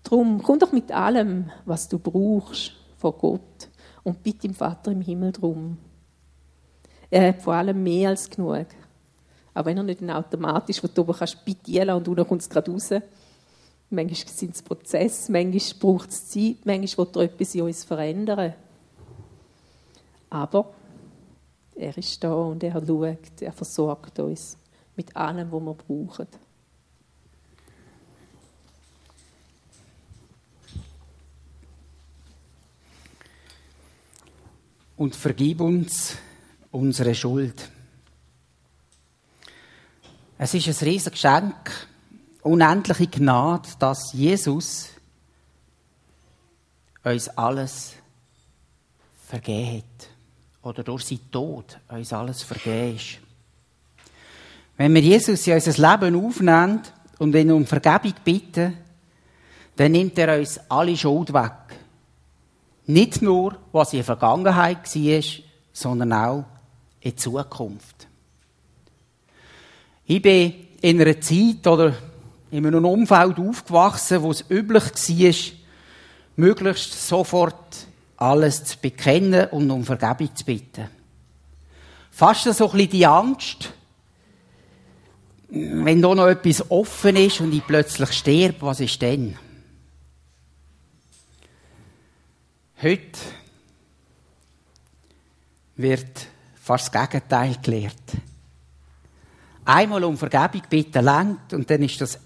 Darum, 0.03 0.41
komm 0.41 0.57
doch 0.57 0.71
mit 0.71 0.89
allem, 0.93 1.51
was 1.65 1.89
du 1.89 1.99
brauchst, 1.99 2.71
von 2.97 3.13
Gott 3.19 3.69
und 4.05 4.23
bitte 4.23 4.47
dem 4.47 4.53
Vater 4.53 4.91
im 4.91 5.01
Himmel 5.01 5.33
drum. 5.33 5.77
Er 7.09 7.29
hat 7.29 7.41
vor 7.41 7.55
allem 7.55 7.83
mehr 7.83 8.09
als 8.09 8.29
genug. 8.29 8.67
Auch 9.53 9.65
wenn 9.65 9.77
er 9.77 9.83
nicht 9.83 10.03
automatisch 10.09 10.79
von 10.79 10.89
oben 10.97 11.13
kannst 11.13 11.43
bitten 11.43 11.89
und 11.89 12.07
unten 12.07 12.27
kommt 12.27 12.41
es 12.41 12.49
gerade 12.49 12.71
raus. 12.71 12.89
Manchmal 13.89 14.33
sind 14.33 14.55
es 14.55 14.61
Prozesse, 14.61 15.31
manchmal 15.31 15.79
braucht 15.79 16.09
es 16.09 16.29
Zeit, 16.29 16.65
manchmal 16.65 17.07
will 17.07 17.21
er 17.21 17.23
etwas 17.23 17.55
in 17.55 17.61
uns 17.61 17.83
verändern. 17.83 18.53
Aber 20.29 20.73
er 21.75 21.97
ist 21.97 22.23
da 22.23 22.33
und 22.33 22.63
er 22.63 22.73
schaut, 22.73 23.41
er 23.41 23.51
versorgt 23.51 24.19
uns 24.19 24.57
mit 24.95 25.15
allem, 25.15 25.51
was 25.51 25.61
wir 25.61 25.73
brauchen. 25.73 26.27
Und 34.97 35.15
vergib 35.15 35.61
uns 35.61 36.15
unsere 36.71 37.15
Schuld. 37.15 37.69
Es 40.37 40.53
ist 40.53 40.67
ein 40.67 40.87
riesiges 40.87 41.11
Geschenk, 41.11 41.71
unendliche 42.41 43.07
Gnade, 43.07 43.69
dass 43.79 44.11
Jesus 44.13 44.89
uns 47.03 47.29
alles 47.29 47.93
vergeben 49.25 49.77
hat. 49.77 50.09
Oder 50.63 50.83
durch 50.83 51.05
seinen 51.05 51.31
Tod 51.31 51.79
uns 51.89 52.11
alles 52.11 52.43
vergeben 52.43 52.95
ist. 52.95 53.19
Wenn 54.77 54.93
wir 54.93 55.01
Jesus 55.01 55.47
in 55.47 55.53
unser 55.53 55.71
Leben 55.71 56.25
aufnehmen 56.25 56.81
und 57.19 57.35
ihn 57.35 57.51
um 57.51 57.65
Vergebung 57.65 58.13
bitten, 58.23 58.77
dann 59.75 59.91
nimmt 59.91 60.17
er 60.17 60.37
uns 60.37 60.59
alle 60.69 60.97
Schuld 60.97 61.31
weg. 61.33 61.51
Nicht 62.87 63.21
nur, 63.21 63.57
was 63.71 63.93
in 63.93 63.99
der 63.99 64.05
Vergangenheit 64.05 64.95
war, 64.95 65.21
sondern 65.73 66.13
auch 66.13 66.45
in 67.01 67.11
der 67.11 67.17
Zukunft. 67.17 68.07
Ich 70.05 70.21
bin 70.21 70.53
in 70.81 71.01
einer 71.01 71.19
Zeit 71.19 71.65
oder 71.65 71.93
in 72.51 72.65
einem 72.65 72.85
Umfeld 72.85 73.39
aufgewachsen, 73.39 74.21
wo 74.21 74.31
es 74.31 74.45
üblich 74.49 74.83
war, 74.83 75.57
möglichst 76.35 77.07
sofort 77.07 77.87
alles 78.17 78.63
zu 78.63 78.77
bekennen 78.77 79.49
und 79.49 79.69
um 79.71 79.83
Vergebung 79.83 80.35
zu 80.35 80.45
bitten. 80.45 80.87
Fast 82.11 82.43
so 82.43 82.65
ein 82.65 82.71
bisschen 82.71 82.89
die 82.91 83.05
Angst, 83.05 83.73
wenn 85.49 86.01
da 86.01 86.13
noch 86.13 86.27
etwas 86.27 86.69
offen 86.69 87.15
ist 87.15 87.41
und 87.41 87.53
ich 87.53 87.65
plötzlich 87.65 88.11
sterbe, 88.13 88.61
was 88.61 88.79
ist 88.79 89.01
denn? 89.01 89.37
Heute 92.81 93.19
wird 95.77 96.27
fast 96.61 96.93
das 96.93 97.09
Gegenteil 97.09 97.55
gelehrt. 97.61 97.93
Einmal 99.63 100.03
um 100.03 100.17
Vergebung 100.17 100.61
bitten 100.69 101.03
langt 101.03 101.53
und 101.53 101.69
dann 101.69 101.83
ist 101.83 102.01
das 102.01 102.19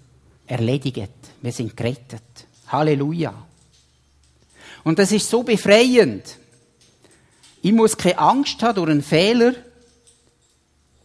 erledigt. 0.48 1.12
Wir 1.42 1.52
sind 1.52 1.78
gerettet. 1.78 2.24
Halleluja. 2.68 3.34
Und 4.84 4.98
das 4.98 5.12
ist 5.12 5.30
so 5.30 5.44
befreiend. 5.44 6.38
Ich 7.62 7.72
muss 7.72 7.96
keine 7.96 8.18
Angst 8.18 8.62
haben 8.64 8.76
durch 8.76 8.90
einen 8.90 9.04
Fehler, 9.04 9.54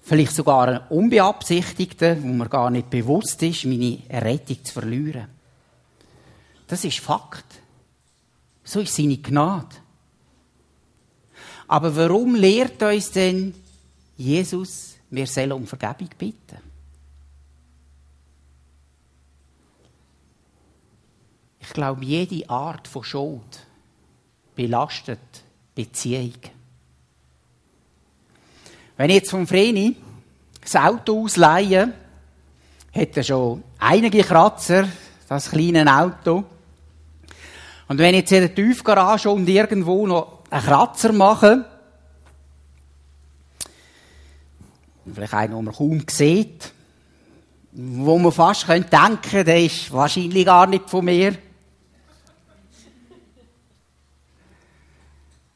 vielleicht 0.02 0.35
sogar 0.35 0.68
einen 0.68 0.88
unbeabsichtigten, 0.88 2.22
wo 2.22 2.28
mir 2.28 2.48
gar 2.48 2.70
nicht 2.70 2.88
bewusst 2.88 3.42
ist, 3.42 3.64
meine 3.64 3.98
Errettung 4.09 4.64
zu 4.64 4.72
verlieren. 4.72 5.26
Das 6.66 6.85
ist 6.85 7.00
Fakt. 7.00 7.44
So 8.64 8.81
ist 8.81 8.96
seine 8.96 9.18
Gnade. 9.18 9.77
Aber 11.68 11.94
warum 11.94 12.35
lehrt 12.35 12.83
uns 12.83 13.11
denn 13.11 13.55
Jesus, 14.16 14.96
wir 15.11 15.27
sollen 15.27 15.53
um 15.53 15.66
Vergebung 15.66 16.09
bitten? 16.18 16.59
Ich 21.61 21.70
glaube, 21.70 22.05
jede 22.05 22.48
Art 22.48 22.87
von 22.87 23.05
Schuld 23.05 23.66
belastet 24.55 25.18
Beziehung. 25.74 26.35
Wenn 28.96 29.11
ich 29.11 29.16
jetzt 29.16 29.31
vom 29.31 29.46
Vreni 29.46 29.96
das 30.61 30.77
Auto 30.77 31.24
ausleihe, 31.24 31.92
hat 32.94 33.16
er 33.16 33.22
schon 33.22 33.64
einige 33.79 34.22
Kratzer, 34.22 34.88
das 35.29 35.50
kleine 35.50 35.85
Auto. 35.92 36.44
Und 37.94 37.98
wenn 37.98 38.16
ich 38.16 38.22
jetzt 38.22 38.33
in 38.33 38.40
der 38.40 38.52
Tiefgarage 38.52 39.30
und 39.30 39.48
irgendwo 39.48 40.04
noch 40.04 40.42
einen 40.50 40.64
Kratzer 40.64 41.12
mache, 41.12 41.64
vielleicht 45.14 45.33
einen, 45.33 45.54
den 45.54 45.64
man 45.64 45.72
kaum 45.72 46.02
sieht, 46.11 46.72
wo 47.70 48.18
man 48.18 48.33
fast 48.33 48.66
denken 48.68 48.90
könnte, 48.90 49.44
der 49.44 49.62
ist 49.62 49.92
wahrscheinlich 49.92 50.44
gar 50.44 50.66
nicht 50.66 50.90
von 50.90 51.04
mir. 51.04 51.38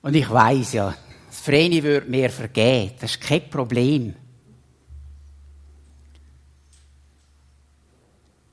Und 0.02 0.14
ich 0.14 0.30
weiß 0.30 0.74
ja, 0.74 0.94
das 1.26 1.40
Vreni 1.40 1.82
würde 1.82 2.08
mir 2.08 2.30
vergeben. 2.30 2.94
Das 3.00 3.16
ist 3.16 3.20
kein 3.20 3.50
Problem. 3.50 4.14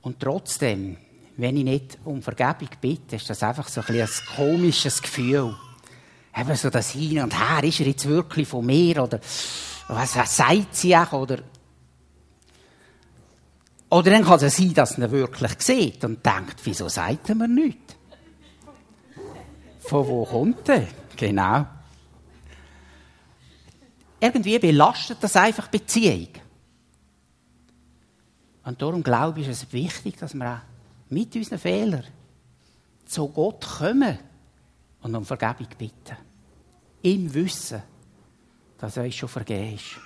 Und 0.02 0.18
trotzdem, 0.18 0.96
wenn 1.36 1.56
ich 1.56 1.64
nicht 1.64 1.98
um 2.04 2.22
Vergebung 2.22 2.68
bitte, 2.80 3.16
ist 3.16 3.28
das 3.28 3.42
einfach 3.42 3.68
so 3.68 3.82
ein, 3.82 4.00
ein 4.00 4.08
komisches 4.34 5.02
Gefühl. 5.02 5.54
Eben 6.36 6.56
so 6.56 6.70
das 6.70 6.90
Hin 6.90 7.22
und 7.22 7.38
Her, 7.38 7.64
ist 7.64 7.80
er 7.80 7.86
jetzt 7.86 8.06
wirklich 8.06 8.48
von 8.48 8.64
mir? 8.64 9.02
Oder 9.02 9.20
was, 9.88 10.16
was 10.16 10.36
sagt 10.36 10.74
sie 10.74 10.96
auch? 10.96 11.12
Oder, 11.12 11.38
oder 13.90 14.10
dann 14.10 14.24
kann 14.24 14.42
es 14.42 14.56
sein, 14.56 14.74
dass 14.74 14.98
er 14.98 15.10
wirklich 15.10 15.52
sieht 15.58 16.04
und 16.04 16.24
denkt, 16.24 16.60
wieso 16.64 16.88
sagt 16.88 17.28
er 17.28 17.34
mir 17.34 17.48
nichts? 17.48 17.94
Von 19.80 20.06
wo 20.06 20.24
kommt 20.24 20.68
er? 20.68 20.88
Genau. 21.16 21.66
Irgendwie 24.18 24.58
belastet 24.58 25.18
das 25.20 25.36
einfach 25.36 25.68
Beziehung. 25.68 26.28
Und 28.64 28.82
darum 28.82 29.02
glaube 29.02 29.40
ich, 29.40 29.48
ist 29.48 29.62
es 29.62 29.72
wichtig, 29.72 30.16
dass 30.16 30.34
wir 30.34 30.54
auch 30.54 30.75
mit 31.08 31.34
unseren 31.36 31.58
Fehlern 31.58 32.04
zu 33.04 33.28
Gott 33.28 33.64
kommen 33.78 34.18
und 35.02 35.14
um 35.14 35.24
Vergebung 35.24 35.68
bitten. 35.78 36.16
Im 37.02 37.32
Wissen, 37.32 37.82
dass 38.78 38.96
er 38.96 39.04
uns 39.04 39.14
schon 39.14 39.28
vergeben 39.28 39.74
ist. 39.74 39.96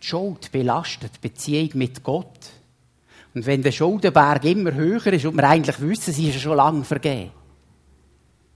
Die 0.00 0.06
Schuld 0.06 0.52
belastet 0.52 1.16
die 1.16 1.28
Beziehung 1.28 1.70
mit 1.74 2.02
Gott. 2.02 2.50
Und 3.34 3.46
wenn 3.46 3.62
der 3.62 3.72
Schuldenberg 3.72 4.44
immer 4.44 4.72
höher 4.72 5.06
ist 5.08 5.24
und 5.24 5.36
wir 5.36 5.48
eigentlich 5.48 5.80
wissen, 5.80 6.12
sie 6.12 6.28
ist 6.28 6.40
schon 6.40 6.56
lange 6.56 6.84
vergeben, 6.84 7.32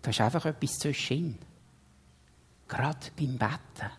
da 0.03 0.11
ist 0.11 0.21
einfach 0.21 0.45
etwas 0.45 0.79
zwischen. 0.79 1.39
Gerade 2.69 3.11
beim 3.17 3.39
Betten. 3.39 3.91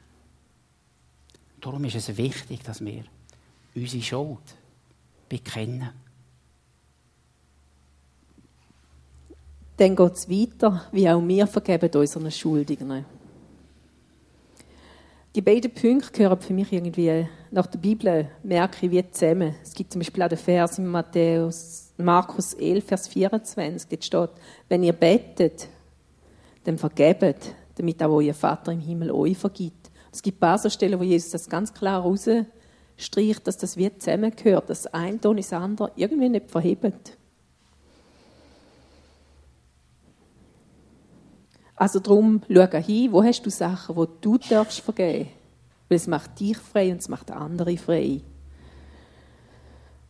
Darum 1.61 1.85
ist 1.85 1.95
es 1.95 2.17
wichtig, 2.17 2.61
dass 2.63 2.83
wir 2.83 3.03
unsere 3.75 4.03
Schuld 4.03 4.55
bekennen. 5.29 6.02
Dann 9.77 9.95
geht 9.95 10.13
es 10.13 10.29
weiter, 10.29 10.83
wie 10.91 11.09
auch 11.09 11.21
wir 11.27 11.47
vergeben 11.47 11.89
unseren 11.95 12.31
Schuldigen. 12.31 13.05
Die 15.35 15.41
beiden 15.41 15.73
Punkte 15.73 16.11
gehören 16.11 16.39
für 16.39 16.53
mich 16.53 16.71
irgendwie 16.71 17.27
nach 17.49 17.65
der 17.65 17.79
Bibel, 17.79 18.29
merke 18.43 18.85
ich, 18.85 18.91
wie 18.91 19.09
zusammen. 19.09 19.55
Es 19.63 19.73
gibt 19.73 19.91
zum 19.91 19.99
Beispiel 20.01 20.21
auch 20.21 20.27
den 20.27 20.37
Vers 20.37 20.77
in 20.77 20.85
Matthäus, 20.85 21.91
Markus 21.97 22.53
11, 22.53 22.85
Vers 22.85 23.07
24, 23.07 23.89
dort 23.89 24.03
steht, 24.03 24.29
wenn 24.69 24.83
ihr 24.83 24.93
betet, 24.93 25.67
dann 26.65 26.77
vergebt, 26.77 27.55
damit 27.75 28.03
auch 28.03 28.11
euer 28.11 28.35
Vater 28.35 28.71
im 28.71 28.79
Himmel 28.79 29.09
euch 29.11 29.35
vergibt. 29.35 29.89
Es 30.11 30.21
gibt 30.21 30.37
ein 30.37 30.39
paar 30.41 30.59
so 30.59 30.69
Stellen, 30.69 30.99
wo 30.99 31.03
Jesus 31.03 31.31
das 31.31 31.49
ganz 31.49 31.73
klar 31.73 32.01
rausstreicht, 32.03 33.47
dass 33.47 33.57
das 33.57 33.75
wie 33.75 33.89
zusammengehört, 33.97 34.69
dass 34.69 34.85
ein 34.85 35.19
Ton 35.19 35.37
ins 35.37 35.51
andere 35.51 35.91
irgendwie 35.95 36.29
nicht 36.29 36.51
verhebt. 36.51 37.17
Also 41.75 41.99
darum, 41.99 42.41
schau 42.47 42.77
hin, 42.77 43.11
wo 43.11 43.23
hast 43.23 43.45
du 43.45 43.49
Sachen, 43.49 43.95
die 43.95 44.07
du 44.21 44.37
darfst 44.37 44.81
vergeben 44.81 45.29
Weil 45.89 45.95
es 45.95 46.07
macht 46.07 46.39
dich 46.39 46.57
frei 46.57 46.91
und 46.91 47.01
es 47.01 47.09
macht 47.09 47.31
andere 47.31 47.77
frei. 47.77 48.21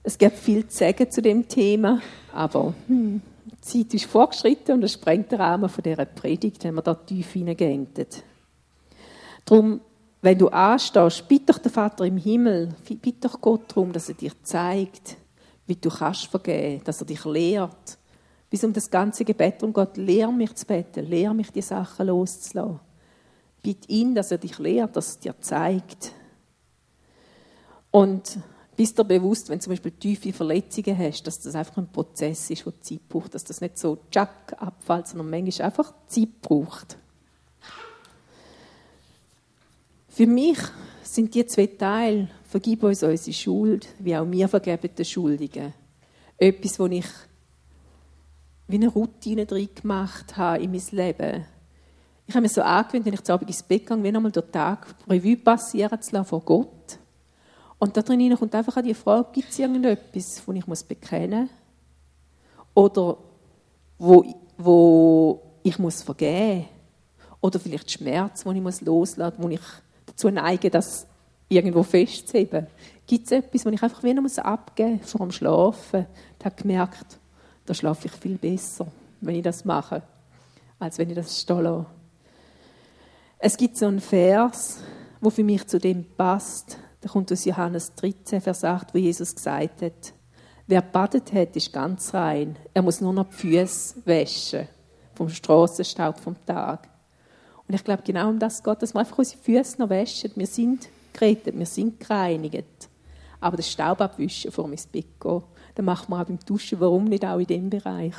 Es 0.03 0.17
gibt 0.17 0.37
viel 0.37 0.67
zu 0.67 0.77
sagen 0.77 1.09
zu 1.09 1.21
dem 1.21 1.47
Thema, 1.47 2.01
aber 2.33 2.73
hm, 2.87 3.21
die 3.45 3.61
Zeit 3.61 3.93
ist 3.93 4.05
vorgeschritten 4.05 4.73
und 4.73 4.83
es 4.83 4.93
sprengt 4.93 5.31
den 5.31 5.39
Rahmen 5.39 5.69
von 5.69 5.81
dieser 5.81 6.05
Predigt, 6.05 6.63
wenn 6.65 6.75
wir 6.75 6.81
da 6.81 6.93
tief 6.93 7.31
hineingehen. 7.31 7.87
Darum, 9.45 9.79
wenn 10.21 10.37
du 10.37 10.49
anstehst, 10.49 11.27
bitte 11.27 11.53
doch 11.53 11.59
den 11.59 11.71
Vater 11.71 12.05
im 12.05 12.17
Himmel, 12.17 12.75
bitte 13.01 13.29
doch 13.29 13.39
Gott 13.39 13.69
darum, 13.69 13.93
dass 13.93 14.09
er 14.09 14.15
dir 14.15 14.31
zeigt, 14.43 15.17
wie 15.67 15.75
du 15.75 15.89
kannst 15.89 16.27
vergeben, 16.27 16.83
dass 16.83 17.01
er 17.01 17.07
dich 17.07 17.23
lehrt, 17.23 17.97
es 18.53 18.63
um 18.63 18.73
das 18.73 18.89
ganze 18.89 19.25
Gebet 19.25 19.63
um 19.63 19.73
Gott, 19.73 19.97
lehr 19.97 20.31
mich 20.31 20.53
zu 20.55 20.65
beten, 20.65 21.05
lehr 21.05 21.33
mich 21.33 21.51
die 21.51 21.61
Sachen 21.61 22.07
loszulassen. 22.07 22.79
Bitte 23.61 23.89
ihn, 23.89 24.13
dass 24.13 24.31
er 24.31 24.37
dich 24.37 24.59
lehrt, 24.59 24.95
dass 24.95 25.15
er 25.15 25.21
dir 25.21 25.41
zeigt. 25.41 26.11
Und 27.89 28.37
bist 28.75 28.97
dir 28.97 29.03
bewusst, 29.03 29.49
wenn 29.49 29.59
du 29.59 29.63
zum 29.63 29.71
Beispiel 29.71 29.91
tiefe 29.91 30.33
Verletzungen 30.33 30.97
hast, 30.97 31.25
dass 31.25 31.39
das 31.39 31.55
einfach 31.55 31.77
ein 31.77 31.91
Prozess 31.91 32.49
ist, 32.49 32.65
der 32.65 32.81
Zeit 32.81 33.07
braucht, 33.07 33.33
dass 33.33 33.43
das 33.43 33.61
nicht 33.61 33.77
so 33.77 33.97
tschack 34.11 34.55
abfällt, 34.57 35.07
sondern 35.07 35.29
manchmal 35.29 35.67
einfach 35.67 35.93
Zeit 36.07 36.41
braucht. 36.41 36.97
Für 40.09 40.27
mich 40.27 40.59
sind 41.01 41.33
die 41.33 41.45
zwei 41.45 41.67
Teile, 41.67 42.29
vergib 42.47 42.83
uns 42.83 43.01
unsere 43.01 43.33
Schuld, 43.33 43.87
wie 43.99 44.15
auch 44.15 44.29
wir 44.29 44.47
vergeben 44.47 44.93
den 44.95 45.05
Schuldigen, 45.05 45.73
etwas, 46.37 46.79
wo 46.79 46.85
ich 46.85 47.05
wie 48.73 48.77
eine 48.77 48.87
Routine 48.87 49.45
drin 49.45 49.69
gemacht 49.75 50.35
habe 50.35 50.63
in 50.63 50.71
mein 50.71 50.81
Leben. 50.89 51.45
Ich 52.25 52.33
habe 52.33 52.41
mir 52.41 52.49
so 52.49 52.63
angewöhnt, 52.63 53.05
wenn 53.05 53.13
ich 53.13 53.23
zu 53.23 53.31
Abend 53.31 53.47
ins 53.47 53.61
Bett 53.61 53.85
gehe, 53.85 54.03
wie 54.03 54.11
nochmal 54.11 54.31
den 54.31 54.51
Tag 54.51 54.87
Revue 55.07 55.37
passieren 55.37 56.01
zu 56.01 56.15
lassen 56.15 56.27
vor 56.27 56.41
Gott 56.41 56.97
und 57.77 57.95
da 57.95 58.01
drin 58.01 58.35
kommt 58.35 58.55
einfach 58.55 58.81
die 58.81 58.95
Frage, 58.95 59.27
gibt 59.31 59.51
es 59.51 59.59
irgendetwas, 59.59 60.41
das 60.43 60.55
ich 60.55 60.85
bekennen 60.87 61.41
muss? 61.41 61.49
Oder 62.73 63.17
wo, 63.99 64.25
wo 64.57 65.41
ich 65.61 65.77
muss 65.77 66.01
vergeben 66.01 66.61
muss? 66.61 67.35
Oder 67.41 67.59
vielleicht 67.59 67.91
Schmerz, 67.91 68.43
den 68.43 68.55
ich 68.55 68.61
muss 68.63 68.81
loslassen 68.81 69.35
muss, 69.37 69.45
wo 69.45 69.53
ich 69.53 69.61
dazu 70.07 70.31
neige, 70.31 70.71
das 70.71 71.05
irgendwo 71.47 71.83
festzuheben? 71.83 72.65
Gibt 73.05 73.25
es 73.25 73.33
etwas, 73.33 73.65
was 73.65 73.73
ich 73.73 73.83
einfach 73.83 74.01
wieder 74.01 74.21
muss 74.21 74.39
abgeben 74.39 74.99
muss 74.99 75.11
vor 75.11 75.27
dem 75.27 75.31
Schlafen? 75.31 76.07
Ich 76.39 76.45
habe 76.45 76.55
gemerkt, 76.55 77.19
da 77.65 77.73
schlafe 77.73 78.07
ich 78.07 78.13
viel 78.13 78.37
besser, 78.37 78.87
wenn 79.21 79.35
ich 79.35 79.43
das 79.43 79.65
mache, 79.65 80.03
als 80.79 80.97
wenn 80.97 81.09
ich 81.09 81.15
das 81.15 81.39
stehen 81.39 81.61
lasse. 81.61 81.85
Es 83.39 83.57
gibt 83.57 83.77
so 83.77 83.87
einen 83.87 83.99
Vers, 83.99 84.79
der 85.21 85.31
für 85.31 85.43
mich 85.43 85.67
zu 85.67 85.79
dem 85.79 86.05
passt. 86.15 86.77
Da 87.01 87.09
kommt 87.09 87.31
aus 87.31 87.45
Johannes 87.45 87.93
13, 87.95 88.41
Vers 88.41 88.63
8, 88.63 88.93
wo 88.93 88.97
Jesus 88.97 89.35
gesagt 89.35 89.81
hat, 89.81 90.13
wer 90.67 90.81
badet 90.81 91.33
hat, 91.33 91.55
ist 91.55 91.73
ganz 91.73 92.13
rein. 92.13 92.55
Er 92.73 92.81
muss 92.81 93.01
nur 93.01 93.13
noch 93.13 93.27
die 93.29 93.35
Füße 93.35 93.95
waschen 94.05 94.67
vom 95.15 95.29
Strassenstaub 95.29 96.19
vom 96.19 96.35
Tag. 96.45 96.87
Und 97.67 97.75
ich 97.75 97.83
glaube, 97.83 98.03
genau 98.03 98.29
um 98.29 98.39
das 98.39 98.63
geht, 98.63 98.81
dass 98.81 98.93
wir 98.93 98.99
einfach 98.99 99.17
unsere 99.17 99.41
Füße 99.41 99.79
noch 99.79 99.89
waschen. 99.89 100.31
Wir 100.35 100.47
sind 100.47 100.89
gerettet, 101.11 101.57
wir 101.57 101.65
sind 101.65 101.99
gereinigt. 101.99 102.89
Aber 103.39 103.57
das 103.57 103.69
Staub 103.69 104.01
abwischen 104.01 104.51
vor 104.51 104.67
mein 104.67 104.79
Bett 104.91 105.19
gehen, 105.19 105.43
das 105.75 105.85
macht 105.85 106.09
man 106.09 106.21
auch 106.21 106.25
beim 106.27 106.39
Duschen. 106.39 106.79
Warum 106.79 107.05
nicht 107.05 107.25
auch 107.25 107.39
in 107.39 107.47
diesem 107.47 107.69
Bereich? 107.69 108.15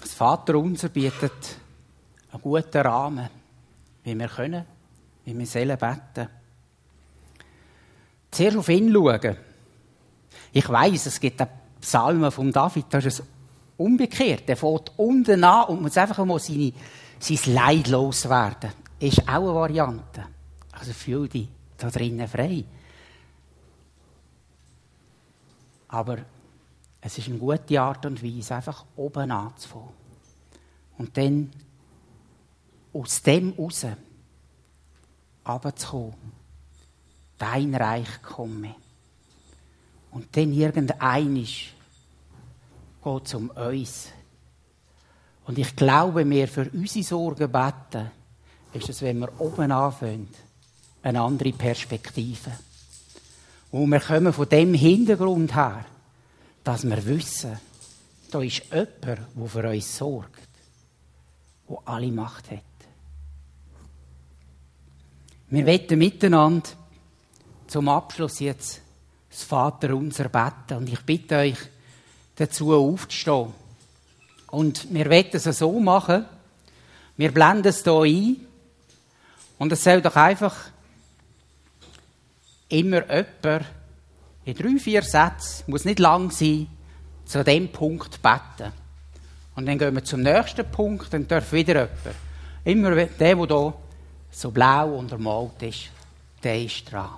Das 0.00 0.14
Vaterunser 0.14 0.88
bietet 0.88 1.56
einen 2.32 2.42
guten 2.42 2.78
Rahmen, 2.78 3.28
wie 4.04 4.14
wir 4.14 4.28
können, 4.28 4.64
wie 5.24 5.38
wir 5.38 5.46
sollen 5.46 5.78
beten. 5.78 6.28
Zuerst 8.30 8.56
auf 8.56 8.68
ihn 8.68 8.92
schauen. 8.92 9.36
Ich 10.52 10.68
weiß, 10.68 11.06
es 11.06 11.20
gibt 11.20 11.40
einen 11.40 11.50
Psalmen 11.80 12.30
von 12.30 12.52
David, 12.52 12.86
das 12.90 13.06
ist 13.06 13.20
es 13.20 13.26
umgekehrt. 13.76 14.48
Der 14.48 14.56
fährt 14.56 14.92
unten 14.96 15.44
an 15.44 15.66
und 15.68 15.82
muss 15.82 15.96
einfach 15.96 16.24
mal 16.24 16.38
seine, 16.38 16.72
sein 17.18 17.54
Leid 17.54 17.88
loswerden. 17.88 18.70
Ist 18.98 19.26
auch 19.28 19.42
eine 19.42 19.54
Variante. 19.54 20.26
Also 20.82 20.94
fühl 20.94 21.28
dich 21.28 21.46
da 21.76 21.90
drinnen 21.90 22.26
frei. 22.26 22.64
Aber 25.86 26.18
es 27.00 27.18
ist 27.18 27.28
eine 27.28 27.38
gute 27.38 27.80
Art 27.80 28.04
und 28.04 28.20
Weise, 28.20 28.56
einfach 28.56 28.84
oben 28.96 29.30
anzufangen. 29.30 29.90
Und 30.98 31.16
dann 31.16 31.52
aus 32.92 33.22
dem 33.22 33.52
raus 33.56 33.86
runterzukommen. 35.46 36.32
Dein 37.38 37.76
Reich 37.76 38.20
komme. 38.20 38.74
Und 40.10 40.36
dann 40.36 40.52
irgendeinisch 40.52 41.74
geht 43.04 43.26
es 43.26 43.34
um 43.34 43.50
uns. 43.50 44.08
Und 45.46 45.58
ich 45.58 45.76
glaube, 45.76 46.28
wir 46.28 46.48
für 46.48 46.68
unsere 46.70 47.04
Sorgen 47.04 47.52
beten, 47.52 48.10
ist 48.72 48.88
es, 48.88 49.00
wenn 49.02 49.20
wir 49.20 49.40
oben 49.40 49.70
anfangen, 49.70 50.28
eine 51.02 51.20
andere 51.20 51.52
Perspektive. 51.52 52.52
Und 53.70 53.90
wir 53.90 54.00
kommen 54.00 54.32
von 54.32 54.48
dem 54.48 54.74
Hintergrund 54.74 55.54
her, 55.54 55.84
dass 56.62 56.84
wir 56.84 57.04
wissen, 57.06 57.58
da 58.30 58.40
ist 58.42 58.62
jemand, 58.70 59.04
der 59.04 59.48
für 59.48 59.68
uns 59.68 59.96
sorgt, 59.96 60.48
der 61.68 61.78
alle 61.84 62.12
Macht 62.12 62.50
hat. 62.50 62.62
Wir 65.48 65.66
wetten 65.66 65.98
miteinander 65.98 66.70
zum 67.66 67.88
Abschluss 67.88 68.40
jetzt 68.40 68.80
das 69.28 69.42
Vater 69.42 69.94
unser 69.94 70.28
beten. 70.28 70.78
Und 70.78 70.88
ich 70.88 71.00
bitte 71.00 71.36
euch, 71.36 71.58
dazu 72.36 72.72
aufzustehen. 72.72 73.52
Und 74.50 74.92
wir 74.92 75.08
werden 75.08 75.30
es 75.32 75.44
so 75.44 75.78
machen, 75.80 76.24
wir 77.16 77.32
blenden 77.32 77.68
es 77.68 77.82
hier 77.82 78.00
ein. 78.00 78.36
Und 79.58 79.72
es 79.72 79.84
soll 79.84 80.02
doch 80.02 80.16
einfach 80.16 80.71
immer 82.72 83.06
jemand 83.08 83.66
in 84.44 84.54
drei, 84.54 84.78
vier 84.78 85.02
Sätzen, 85.02 85.64
muss 85.66 85.84
nicht 85.84 85.98
lang 85.98 86.30
sein, 86.30 86.66
zu 87.24 87.44
dem 87.44 87.70
Punkt 87.70 88.20
beten. 88.22 88.72
Und 89.54 89.66
dann 89.66 89.78
gehen 89.78 89.94
wir 89.94 90.02
zum 90.02 90.22
nächsten 90.22 90.68
Punkt, 90.70 91.12
dann 91.12 91.28
darf 91.28 91.52
wieder 91.52 91.74
jemand. 91.74 92.16
Immer 92.64 92.94
der, 92.94 93.06
der 93.06 93.36
hier 93.36 93.74
so 94.30 94.50
blau 94.50 94.98
untermalt 94.98 95.62
ist, 95.62 95.90
der 96.42 96.62
ist 96.62 96.90
dran. 96.90 97.10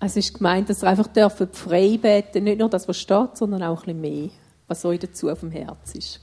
Es 0.00 0.16
ist 0.16 0.34
gemeint, 0.34 0.70
dass 0.70 0.82
ihr 0.82 0.88
einfach 0.88 1.08
frei 1.52 1.98
beten 2.00 2.44
nicht 2.44 2.60
nur 2.60 2.70
das, 2.70 2.86
was 2.86 3.00
steht, 3.00 3.36
sondern 3.36 3.64
auch 3.64 3.84
ein 3.86 4.00
bisschen 4.00 4.00
mehr, 4.00 4.30
was 4.68 4.84
euch 4.84 5.00
dazu 5.00 5.28
auf 5.28 5.40
dem 5.40 5.50
Herz 5.50 5.94
ist. 5.94 6.20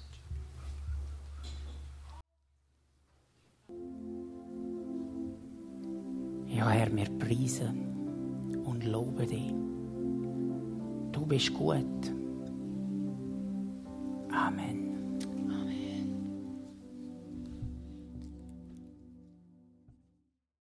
Ja, 6.56 6.70
Herr, 6.70 6.96
wir 6.96 7.10
preisen 7.20 8.64
und 8.64 8.86
loben 8.86 9.28
dich. 9.28 9.54
Du 11.12 11.26
bist 11.26 11.54
gut. 11.54 12.14
Amen. 14.32 14.85